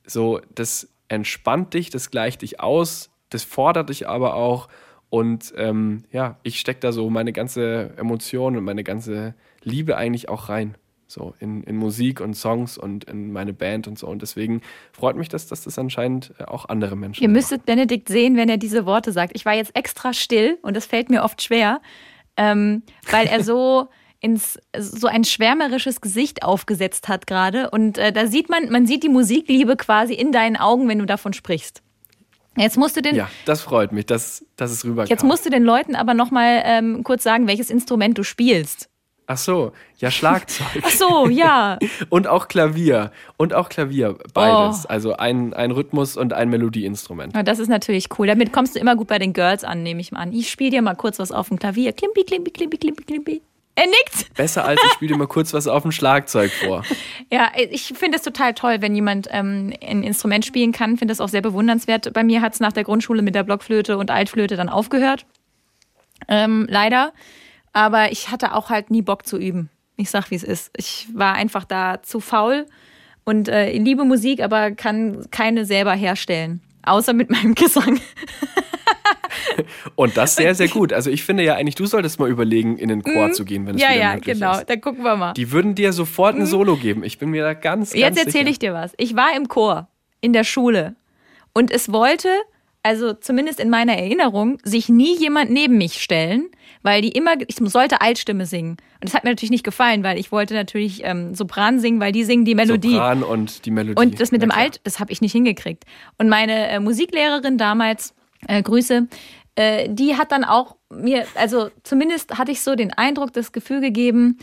so, 0.04 0.40
das 0.54 0.88
entspannt 1.08 1.74
dich, 1.74 1.90
das 1.90 2.10
gleicht 2.10 2.42
dich 2.42 2.60
aus, 2.60 3.10
das 3.30 3.44
fordert 3.44 3.88
dich 3.88 4.08
aber 4.08 4.34
auch. 4.34 4.68
Und 5.10 5.52
ähm, 5.56 6.04
ja, 6.10 6.38
ich 6.42 6.58
stecke 6.60 6.80
da 6.80 6.92
so 6.92 7.10
meine 7.10 7.32
ganze 7.32 7.94
Emotion 7.96 8.56
und 8.56 8.64
meine 8.64 8.84
ganze 8.84 9.34
Liebe 9.62 9.96
eigentlich 9.96 10.28
auch 10.28 10.48
rein. 10.48 10.76
So 11.12 11.34
in, 11.40 11.62
in 11.64 11.76
Musik 11.76 12.20
und 12.20 12.34
Songs 12.34 12.78
und 12.78 13.04
in 13.04 13.32
meine 13.32 13.52
Band 13.52 13.86
und 13.86 13.98
so. 13.98 14.06
Und 14.06 14.22
deswegen 14.22 14.62
freut 14.92 15.16
mich, 15.16 15.28
dass, 15.28 15.46
dass 15.46 15.62
das 15.62 15.78
anscheinend 15.78 16.32
äh, 16.38 16.44
auch 16.44 16.68
andere 16.68 16.96
Menschen. 16.96 17.22
Ihr 17.22 17.28
müsstet 17.28 17.60
machen. 17.60 17.76
Benedikt 17.76 18.08
sehen, 18.08 18.36
wenn 18.36 18.48
er 18.48 18.56
diese 18.56 18.86
Worte 18.86 19.12
sagt. 19.12 19.32
Ich 19.34 19.44
war 19.44 19.54
jetzt 19.54 19.76
extra 19.76 20.12
still 20.12 20.58
und 20.62 20.74
das 20.74 20.86
fällt 20.86 21.10
mir 21.10 21.22
oft 21.22 21.42
schwer, 21.42 21.82
ähm, 22.36 22.82
weil 23.10 23.26
er 23.26 23.44
so 23.44 23.88
ins 24.20 24.58
so 24.78 25.08
ein 25.08 25.24
schwärmerisches 25.24 26.00
Gesicht 26.00 26.44
aufgesetzt 26.44 27.08
hat 27.08 27.26
gerade. 27.26 27.70
Und 27.70 27.98
äh, 27.98 28.12
da 28.12 28.26
sieht 28.26 28.48
man, 28.48 28.70
man 28.70 28.86
sieht 28.86 29.02
die 29.02 29.08
Musikliebe 29.08 29.76
quasi 29.76 30.14
in 30.14 30.32
deinen 30.32 30.56
Augen, 30.56 30.88
wenn 30.88 30.98
du 30.98 31.06
davon 31.06 31.32
sprichst. 31.32 31.82
Jetzt 32.56 32.76
musst 32.76 32.96
du 32.96 33.02
den. 33.02 33.14
Ja, 33.14 33.30
das 33.46 33.62
freut 33.62 33.92
mich, 33.92 34.06
dass, 34.06 34.44
dass 34.56 34.70
es 34.70 34.84
rüberkam. 34.84 35.08
Jetzt 35.08 35.24
musst 35.24 35.46
du 35.46 35.50
den 35.50 35.62
Leuten 35.62 35.96
aber 35.96 36.14
nochmal 36.14 36.62
ähm, 36.64 37.02
kurz 37.02 37.22
sagen, 37.22 37.46
welches 37.46 37.70
Instrument 37.70 38.16
du 38.16 38.22
spielst. 38.22 38.88
Ach 39.26 39.36
so, 39.36 39.72
ja, 39.98 40.10
Schlagzeug. 40.10 40.82
Ach 40.82 40.90
so, 40.90 41.28
ja. 41.28 41.78
und 42.10 42.26
auch 42.26 42.48
Klavier. 42.48 43.12
Und 43.36 43.54
auch 43.54 43.68
Klavier, 43.68 44.18
beides. 44.34 44.84
Oh. 44.84 44.88
Also 44.88 45.16
ein, 45.16 45.54
ein 45.54 45.70
Rhythmus 45.70 46.16
und 46.16 46.32
ein 46.32 46.50
Melodieinstrument. 46.50 47.34
Ja, 47.34 47.42
das 47.42 47.58
ist 47.58 47.68
natürlich 47.68 48.08
cool. 48.18 48.26
Damit 48.26 48.52
kommst 48.52 48.74
du 48.74 48.80
immer 48.80 48.96
gut 48.96 49.08
bei 49.08 49.18
den 49.18 49.32
Girls 49.32 49.64
an, 49.64 49.82
nehme 49.82 50.00
ich 50.00 50.12
mal 50.12 50.20
an. 50.20 50.32
Ich 50.32 50.50
spiele 50.50 50.70
dir 50.70 50.82
mal 50.82 50.94
kurz 50.94 51.18
was 51.18 51.32
auf 51.32 51.48
dem 51.48 51.58
Klavier. 51.58 51.92
Klimpi, 51.92 52.24
klimpi, 52.24 52.50
klimpi, 52.50 52.78
klimpi, 52.78 53.04
klimpi. 53.04 53.42
Er 53.74 53.86
nickt. 53.86 54.34
Besser 54.34 54.66
als 54.66 54.80
ich 54.84 54.92
spiele 54.92 55.14
dir 55.14 55.18
mal 55.18 55.26
kurz 55.26 55.54
was 55.54 55.66
auf 55.66 55.82
dem 55.82 55.92
Schlagzeug 55.92 56.50
vor. 56.50 56.84
Ja, 57.30 57.50
ich 57.56 57.94
finde 57.96 58.18
es 58.18 58.22
total 58.22 58.52
toll, 58.52 58.82
wenn 58.82 58.94
jemand 58.94 59.26
ähm, 59.30 59.72
ein 59.82 60.02
Instrument 60.02 60.44
spielen 60.44 60.72
kann. 60.72 60.98
Finde 60.98 61.12
das 61.12 61.20
auch 61.22 61.30
sehr 61.30 61.40
bewundernswert. 61.40 62.12
Bei 62.12 62.22
mir 62.22 62.42
hat 62.42 62.52
es 62.52 62.60
nach 62.60 62.74
der 62.74 62.84
Grundschule 62.84 63.22
mit 63.22 63.34
der 63.34 63.42
Blockflöte 63.42 63.96
und 63.96 64.10
Altflöte 64.10 64.56
dann 64.56 64.68
aufgehört. 64.68 65.24
Ähm, 66.28 66.66
leider. 66.68 67.14
Aber 67.72 68.12
ich 68.12 68.30
hatte 68.30 68.54
auch 68.54 68.70
halt 68.70 68.90
nie 68.90 69.02
Bock 69.02 69.26
zu 69.26 69.38
üben. 69.38 69.70
Ich 69.96 70.10
sag, 70.10 70.30
wie 70.30 70.34
es 70.34 70.42
ist. 70.42 70.70
Ich 70.76 71.08
war 71.14 71.34
einfach 71.34 71.64
da 71.64 72.02
zu 72.02 72.20
faul 72.20 72.66
und 73.24 73.48
äh, 73.48 73.72
liebe 73.76 74.04
Musik, 74.04 74.42
aber 74.42 74.72
kann 74.72 75.24
keine 75.30 75.64
selber 75.64 75.92
herstellen. 75.94 76.60
Außer 76.84 77.12
mit 77.12 77.30
meinem 77.30 77.54
Gesang. 77.54 78.00
Und 79.96 80.16
das 80.16 80.36
sehr, 80.36 80.54
sehr 80.54 80.68
gut. 80.68 80.92
Also 80.92 81.10
ich 81.10 81.24
finde 81.24 81.42
ja 81.42 81.54
eigentlich, 81.54 81.74
du 81.74 81.86
solltest 81.86 82.18
mal 82.18 82.28
überlegen, 82.28 82.78
in 82.78 82.88
den 82.88 83.02
Chor 83.02 83.32
zu 83.32 83.44
gehen, 83.44 83.66
wenn 83.66 83.76
es 83.76 83.82
Mhm. 83.82 83.88
ja, 83.88 83.90
wieder 83.94 84.00
ja, 84.02 84.14
möglich 84.14 84.34
genau. 84.38 84.52
ist. 84.58 84.66
Dann 84.68 84.80
gucken 84.80 85.04
wir 85.04 85.16
mal. 85.16 85.32
Die 85.34 85.52
würden 85.52 85.74
dir 85.74 85.92
sofort 85.92 86.36
ein 86.36 86.46
Solo 86.46 86.76
geben. 86.76 87.04
Ich 87.04 87.18
bin 87.18 87.30
mir 87.30 87.42
da 87.42 87.54
ganz, 87.54 87.90
ganz 87.90 88.00
Jetzt 88.00 88.18
erzähle 88.26 88.50
ich 88.50 88.58
dir 88.58 88.72
was. 88.74 88.92
Ich 88.98 89.14
war 89.16 89.34
im 89.36 89.48
Chor 89.48 89.88
in 90.20 90.32
der 90.32 90.44
Schule 90.44 90.94
und 91.52 91.70
es 91.70 91.92
wollte, 91.92 92.28
also 92.82 93.12
zumindest 93.12 93.60
in 93.60 93.70
meiner 93.70 93.96
Erinnerung, 93.96 94.58
sich 94.64 94.88
nie 94.88 95.16
jemand 95.16 95.50
neben 95.50 95.78
mich 95.78 96.02
stellen, 96.02 96.48
weil 96.82 97.00
die 97.02 97.10
immer, 97.10 97.34
ich 97.46 97.56
sollte 97.56 98.00
Altstimme 98.00 98.44
singen. 98.46 98.72
Und 98.72 99.04
das 99.04 99.14
hat 99.14 99.24
mir 99.24 99.30
natürlich 99.30 99.50
nicht 99.50 99.64
gefallen, 99.64 100.02
weil 100.02 100.18
ich 100.18 100.32
wollte 100.32 100.54
natürlich 100.54 101.02
ähm, 101.04 101.34
Sopran 101.34 101.78
singen, 101.78 102.00
weil 102.00 102.12
die 102.12 102.24
singen 102.24 102.44
die 102.44 102.54
Melodie. 102.54 102.94
Sopran 102.94 103.22
und 103.22 103.64
die 103.66 103.70
Melodie. 103.70 104.00
Und 104.00 104.20
das 104.20 104.32
mit 104.32 104.40
Na 104.40 104.48
dem. 104.48 104.50
Alt, 104.50 104.80
das 104.84 104.98
habe 104.98 105.12
ich 105.12 105.20
nicht 105.20 105.32
hingekriegt. 105.32 105.84
Und 106.18 106.28
meine 106.28 106.68
äh, 106.68 106.80
Musiklehrerin 106.80 107.56
damals, 107.56 108.14
äh, 108.48 108.62
Grüße, 108.62 109.06
äh, 109.54 109.88
die 109.88 110.16
hat 110.16 110.32
dann 110.32 110.44
auch 110.44 110.76
mir, 110.90 111.26
also 111.36 111.70
zumindest 111.84 112.38
hatte 112.38 112.52
ich 112.52 112.62
so 112.62 112.74
den 112.74 112.92
Eindruck, 112.92 113.32
das 113.32 113.52
Gefühl 113.52 113.80
gegeben, 113.80 114.38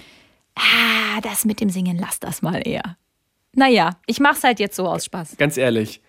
ah, 0.56 1.20
das 1.22 1.46
mit 1.46 1.60
dem 1.60 1.70
Singen, 1.70 1.98
lass 2.00 2.20
das 2.20 2.42
mal 2.42 2.66
eher. 2.66 2.98
Naja, 3.54 3.98
ich 4.06 4.20
mach's 4.20 4.44
halt 4.44 4.60
jetzt 4.60 4.76
so 4.76 4.88
aus 4.88 5.06
Spaß. 5.06 5.38
Ganz 5.38 5.58
ehrlich, 5.58 6.02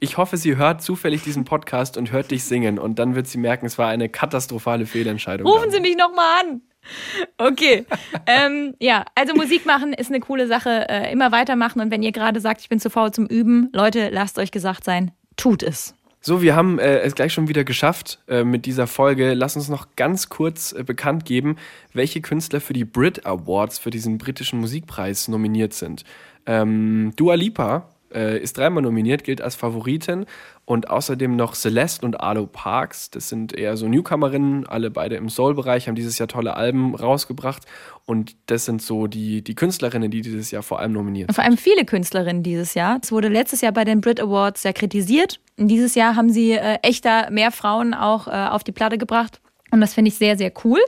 ich 0.00 0.16
hoffe, 0.16 0.36
sie 0.36 0.56
hört 0.56 0.82
zufällig 0.82 1.22
diesen 1.22 1.44
Podcast 1.44 1.96
und 1.96 2.12
hört 2.12 2.30
dich 2.30 2.44
singen. 2.44 2.78
Und 2.78 2.98
dann 2.98 3.14
wird 3.14 3.26
sie 3.26 3.38
merken, 3.38 3.66
es 3.66 3.78
war 3.78 3.88
eine 3.88 4.08
katastrophale 4.08 4.86
Fehlentscheidung. 4.86 5.46
Rufen 5.46 5.70
Sie 5.70 5.80
mich 5.80 5.96
nochmal 5.96 6.40
an. 6.40 6.62
Okay. 7.38 7.86
ähm, 8.26 8.74
ja, 8.78 9.04
also 9.14 9.34
Musik 9.34 9.64
machen 9.66 9.92
ist 9.92 10.10
eine 10.10 10.20
coole 10.20 10.46
Sache. 10.46 10.88
Äh, 10.88 11.12
immer 11.12 11.32
weitermachen. 11.32 11.80
Und 11.80 11.90
wenn 11.90 12.02
ihr 12.02 12.12
gerade 12.12 12.40
sagt, 12.40 12.60
ich 12.60 12.68
bin 12.68 12.80
zu 12.80 12.90
faul 12.90 13.12
zum 13.12 13.26
Üben, 13.26 13.70
Leute, 13.72 14.10
lasst 14.10 14.38
euch 14.38 14.50
gesagt 14.50 14.84
sein, 14.84 15.12
tut 15.36 15.62
es. 15.62 15.94
So, 16.20 16.40
wir 16.40 16.56
haben 16.56 16.78
äh, 16.78 17.00
es 17.00 17.14
gleich 17.14 17.34
schon 17.34 17.48
wieder 17.48 17.64
geschafft 17.64 18.18
äh, 18.28 18.44
mit 18.44 18.64
dieser 18.64 18.86
Folge. 18.86 19.34
Lass 19.34 19.56
uns 19.56 19.68
noch 19.68 19.88
ganz 19.94 20.30
kurz 20.30 20.72
äh, 20.72 20.82
bekannt 20.82 21.26
geben, 21.26 21.56
welche 21.92 22.22
Künstler 22.22 22.62
für 22.62 22.72
die 22.72 22.86
Brit 22.86 23.26
Awards, 23.26 23.78
für 23.78 23.90
diesen 23.90 24.16
britischen 24.16 24.58
Musikpreis 24.60 25.28
nominiert 25.28 25.74
sind. 25.74 26.04
Ähm, 26.46 27.12
Dua 27.16 27.34
Lipa 27.34 27.90
äh, 28.14 28.38
ist 28.38 28.56
dreimal 28.56 28.82
nominiert, 28.82 29.24
gilt 29.24 29.40
als 29.40 29.54
Favoritin. 29.54 30.26
Und 30.64 30.88
außerdem 30.88 31.36
noch 31.36 31.54
Celeste 31.54 32.06
und 32.06 32.20
Arlo 32.20 32.46
Parks. 32.46 33.10
Das 33.10 33.28
sind 33.28 33.52
eher 33.52 33.76
so 33.76 33.86
Newcomerinnen, 33.86 34.66
alle 34.66 34.90
beide 34.90 35.16
im 35.16 35.28
Soul-Bereich, 35.28 35.88
haben 35.88 35.94
dieses 35.94 36.18
Jahr 36.18 36.28
tolle 36.28 36.56
Alben 36.56 36.94
rausgebracht. 36.94 37.64
Und 38.06 38.36
das 38.46 38.64
sind 38.64 38.80
so 38.80 39.06
die, 39.06 39.42
die 39.42 39.54
Künstlerinnen, 39.54 40.10
die 40.10 40.22
dieses 40.22 40.50
Jahr 40.50 40.62
vor 40.62 40.80
allem 40.80 40.92
nominiert 40.92 41.28
sind. 41.28 41.34
Vor 41.34 41.44
allem 41.44 41.58
viele 41.58 41.84
Künstlerinnen 41.84 42.42
dieses 42.42 42.72
Jahr. 42.74 42.98
Es 43.02 43.12
wurde 43.12 43.28
letztes 43.28 43.60
Jahr 43.60 43.72
bei 43.72 43.84
den 43.84 44.00
Brit 44.00 44.20
Awards 44.20 44.62
sehr 44.62 44.72
kritisiert. 44.72 45.40
Und 45.58 45.68
dieses 45.68 45.94
Jahr 45.94 46.16
haben 46.16 46.30
sie 46.30 46.52
äh, 46.52 46.78
echter 46.82 47.30
mehr 47.30 47.50
Frauen 47.50 47.92
auch 47.92 48.26
äh, 48.26 48.30
auf 48.30 48.64
die 48.64 48.72
Platte 48.72 48.96
gebracht. 48.96 49.40
Und 49.74 49.80
das 49.80 49.92
finde 49.92 50.10
ich 50.10 50.14
sehr, 50.14 50.38
sehr 50.38 50.52
cool. 50.62 50.78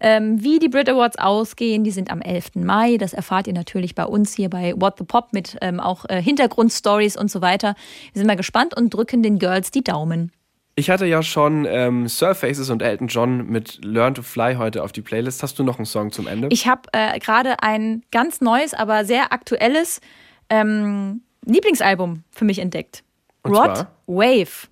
Ähm, 0.00 0.44
wie 0.44 0.58
die 0.58 0.68
Brit 0.68 0.90
Awards 0.90 1.16
ausgehen, 1.16 1.82
die 1.82 1.90
sind 1.90 2.10
am 2.10 2.20
11. 2.20 2.56
Mai. 2.56 2.98
Das 2.98 3.14
erfahrt 3.14 3.46
ihr 3.46 3.54
natürlich 3.54 3.94
bei 3.94 4.04
uns 4.04 4.34
hier 4.34 4.50
bei 4.50 4.74
What 4.76 4.98
the 4.98 5.04
Pop 5.04 5.32
mit 5.32 5.56
ähm, 5.62 5.80
auch 5.80 6.04
äh, 6.10 6.20
Hintergrundstories 6.20 7.16
und 7.16 7.30
so 7.30 7.40
weiter. 7.40 7.74
Wir 8.12 8.20
sind 8.20 8.26
mal 8.26 8.36
gespannt 8.36 8.76
und 8.76 8.92
drücken 8.92 9.22
den 9.22 9.38
Girls 9.38 9.70
die 9.70 9.82
Daumen. 9.82 10.30
Ich 10.74 10.90
hatte 10.90 11.06
ja 11.06 11.22
schon 11.22 11.64
ähm, 11.66 12.06
Surfaces 12.06 12.68
und 12.68 12.82
Elton 12.82 13.08
John 13.08 13.46
mit 13.46 13.82
Learn 13.82 14.14
to 14.14 14.20
Fly 14.20 14.56
heute 14.56 14.84
auf 14.84 14.92
die 14.92 15.00
Playlist. 15.00 15.42
Hast 15.42 15.58
du 15.58 15.64
noch 15.64 15.78
einen 15.78 15.86
Song 15.86 16.12
zum 16.12 16.26
Ende? 16.26 16.48
Ich 16.50 16.66
habe 16.66 16.82
äh, 16.92 17.18
gerade 17.20 17.62
ein 17.62 18.02
ganz 18.10 18.42
neues, 18.42 18.74
aber 18.74 19.06
sehr 19.06 19.32
aktuelles 19.32 20.02
ähm, 20.50 21.22
Lieblingsalbum 21.46 22.24
für 22.30 22.44
mich 22.44 22.58
entdeckt. 22.58 23.04
Und 23.42 23.54
Rod 23.54 23.74
zwar? 23.74 23.90
Wave. 24.06 24.68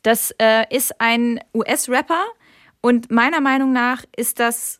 Das 0.00 0.30
äh, 0.38 0.64
ist 0.74 0.98
ein 1.02 1.38
US-Rapper 1.54 2.24
und 2.84 3.10
meiner 3.10 3.40
Meinung 3.40 3.72
nach 3.72 4.04
ist 4.14 4.38
das, 4.40 4.78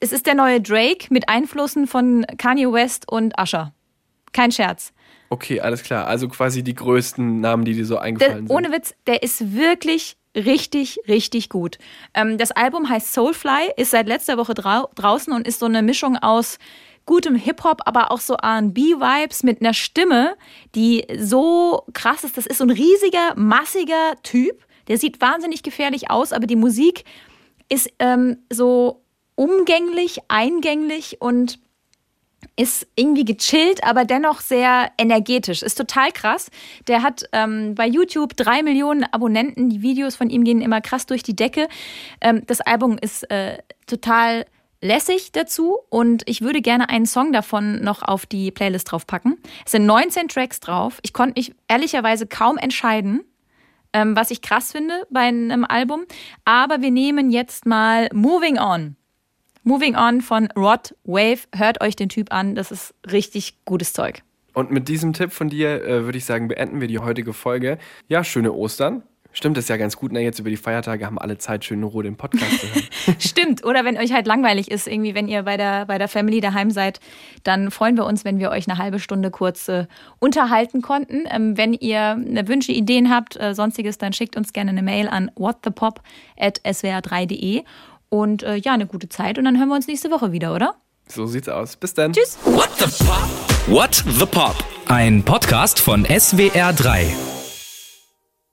es 0.00 0.10
ist 0.10 0.24
der 0.24 0.34
neue 0.34 0.58
Drake 0.58 1.08
mit 1.10 1.28
Einflüssen 1.28 1.86
von 1.86 2.24
Kanye 2.38 2.72
West 2.72 3.06
und 3.12 3.38
Usher. 3.38 3.74
Kein 4.32 4.50
Scherz. 4.50 4.94
Okay, 5.28 5.60
alles 5.60 5.82
klar. 5.82 6.06
Also 6.06 6.28
quasi 6.28 6.62
die 6.62 6.74
größten 6.74 7.40
Namen, 7.40 7.66
die 7.66 7.74
dir 7.74 7.84
so 7.84 7.96
Der, 7.96 8.02
eingefallen 8.04 8.46
sind. 8.46 8.56
ohne 8.56 8.72
Witz, 8.72 8.94
der 9.06 9.22
ist 9.22 9.54
wirklich 9.54 10.16
richtig, 10.34 10.98
richtig 11.08 11.50
gut. 11.50 11.76
Ähm, 12.14 12.38
das 12.38 12.52
Album 12.52 12.88
heißt 12.88 13.12
Soulfly, 13.12 13.72
ist 13.76 13.90
seit 13.90 14.06
letzter 14.06 14.38
Woche 14.38 14.54
drau 14.54 14.88
draußen 14.94 15.30
und 15.34 15.46
ist 15.46 15.60
so 15.60 15.66
eine 15.66 15.82
Mischung 15.82 16.16
aus 16.16 16.58
gutem 17.04 17.34
Hip-Hop, 17.34 17.82
aber 17.84 18.12
auch 18.12 18.20
so 18.20 18.34
R&B-Vibes 18.34 19.42
mit 19.42 19.60
einer 19.60 19.74
Stimme, 19.74 20.36
die 20.74 21.04
so 21.18 21.84
krass 21.92 22.24
ist. 22.24 22.38
Das 22.38 22.46
ist 22.46 22.56
so 22.58 22.64
ein 22.64 22.70
riesiger, 22.70 23.34
massiger 23.36 24.14
Typ. 24.22 24.64
Der 24.90 24.98
sieht 24.98 25.20
wahnsinnig 25.20 25.62
gefährlich 25.62 26.10
aus, 26.10 26.32
aber 26.32 26.46
die 26.48 26.56
Musik 26.56 27.04
ist 27.68 27.88
ähm, 28.00 28.38
so 28.52 29.04
umgänglich, 29.36 30.18
eingänglich 30.26 31.22
und 31.22 31.60
ist 32.56 32.88
irgendwie 32.96 33.24
gechillt, 33.24 33.84
aber 33.84 34.04
dennoch 34.04 34.40
sehr 34.40 34.90
energetisch. 34.98 35.62
Ist 35.62 35.76
total 35.76 36.10
krass. 36.10 36.50
Der 36.88 37.02
hat 37.02 37.22
ähm, 37.32 37.76
bei 37.76 37.86
YouTube 37.86 38.36
drei 38.36 38.64
Millionen 38.64 39.04
Abonnenten. 39.04 39.70
Die 39.70 39.80
Videos 39.80 40.16
von 40.16 40.28
ihm 40.28 40.42
gehen 40.42 40.60
immer 40.60 40.80
krass 40.80 41.06
durch 41.06 41.22
die 41.22 41.36
Decke. 41.36 41.68
Ähm, 42.20 42.42
das 42.46 42.60
Album 42.60 42.98
ist 43.00 43.30
äh, 43.30 43.58
total 43.86 44.44
lässig 44.82 45.30
dazu 45.32 45.78
und 45.90 46.22
ich 46.26 46.40
würde 46.40 46.62
gerne 46.62 46.88
einen 46.88 47.06
Song 47.06 47.32
davon 47.32 47.82
noch 47.82 48.02
auf 48.02 48.26
die 48.26 48.50
Playlist 48.50 48.90
draufpacken. 48.90 49.38
Es 49.64 49.72
sind 49.72 49.86
19 49.86 50.26
Tracks 50.26 50.58
drauf. 50.58 50.98
Ich 51.02 51.12
konnte 51.12 51.38
mich 51.38 51.54
ehrlicherweise 51.68 52.26
kaum 52.26 52.58
entscheiden, 52.58 53.22
ähm, 53.92 54.16
was 54.16 54.30
ich 54.30 54.42
krass 54.42 54.72
finde 54.72 55.06
bei 55.10 55.20
einem 55.20 55.64
Album. 55.64 56.04
Aber 56.44 56.82
wir 56.82 56.90
nehmen 56.90 57.30
jetzt 57.30 57.66
mal 57.66 58.08
Moving 58.12 58.58
On. 58.58 58.96
Moving 59.62 59.96
On 59.96 60.20
von 60.20 60.48
Rod 60.56 60.94
Wave. 61.04 61.40
Hört 61.54 61.80
euch 61.82 61.96
den 61.96 62.08
Typ 62.08 62.32
an, 62.32 62.54
das 62.54 62.70
ist 62.70 62.94
richtig 63.10 63.64
gutes 63.64 63.92
Zeug. 63.92 64.22
Und 64.52 64.70
mit 64.70 64.88
diesem 64.88 65.12
Tipp 65.12 65.32
von 65.32 65.48
dir 65.48 65.84
äh, 65.84 66.04
würde 66.04 66.18
ich 66.18 66.24
sagen, 66.24 66.48
beenden 66.48 66.80
wir 66.80 66.88
die 66.88 66.98
heutige 66.98 67.32
Folge. 67.32 67.78
Ja, 68.08 68.24
schöne 68.24 68.52
Ostern. 68.52 69.02
Stimmt, 69.32 69.56
das 69.56 69.64
ist 69.64 69.68
ja 69.68 69.76
ganz 69.76 69.96
gut. 69.96 70.12
Na, 70.12 70.20
jetzt 70.20 70.38
über 70.40 70.50
die 70.50 70.56
Feiertage 70.56 71.06
haben 71.06 71.18
alle 71.18 71.38
Zeit, 71.38 71.64
schön 71.64 71.78
in 71.78 71.84
Ruhe 71.84 72.02
den 72.02 72.16
Podcast 72.16 72.60
zu 72.60 72.66
hören. 72.66 72.82
Stimmt. 73.20 73.64
Oder 73.64 73.84
wenn 73.84 73.96
euch 73.96 74.12
halt 74.12 74.26
langweilig 74.26 74.70
ist, 74.70 74.86
irgendwie, 74.86 75.14
wenn 75.14 75.28
ihr 75.28 75.44
bei 75.44 75.56
der, 75.56 75.86
bei 75.86 75.96
der 75.98 76.08
Family 76.08 76.40
daheim 76.40 76.70
seid, 76.70 77.00
dann 77.44 77.70
freuen 77.70 77.96
wir 77.96 78.04
uns, 78.06 78.24
wenn 78.24 78.38
wir 78.38 78.50
euch 78.50 78.68
eine 78.68 78.76
halbe 78.78 78.98
Stunde 78.98 79.30
kurz 79.30 79.68
äh, 79.68 79.86
unterhalten 80.18 80.82
konnten. 80.82 81.24
Ähm, 81.30 81.56
wenn 81.56 81.72
ihr 81.74 82.00
eine 82.00 82.48
Wünsche, 82.48 82.72
Ideen 82.72 83.10
habt, 83.10 83.40
äh, 83.40 83.54
sonstiges, 83.54 83.98
dann 83.98 84.12
schickt 84.12 84.36
uns 84.36 84.52
gerne 84.52 84.70
eine 84.70 84.82
Mail 84.82 85.08
an 85.08 85.30
whatthepop.swr3.de. 85.36 87.62
Und 88.08 88.42
äh, 88.42 88.56
ja, 88.56 88.74
eine 88.74 88.86
gute 88.86 89.08
Zeit. 89.08 89.38
Und 89.38 89.44
dann 89.44 89.56
hören 89.58 89.68
wir 89.68 89.76
uns 89.76 89.86
nächste 89.86 90.10
Woche 90.10 90.32
wieder, 90.32 90.52
oder? 90.54 90.74
so 91.12 91.26
sieht's 91.26 91.48
aus. 91.48 91.76
Bis 91.76 91.94
dann. 91.94 92.12
Tschüss. 92.12 92.38
What 92.44 92.70
the 92.78 93.04
Pop? 93.04 93.28
What 93.66 94.04
the 94.18 94.26
Pop? 94.26 94.56
Ein 94.86 95.22
Podcast 95.22 95.78
von 95.78 96.06
SWR3. 96.06 97.29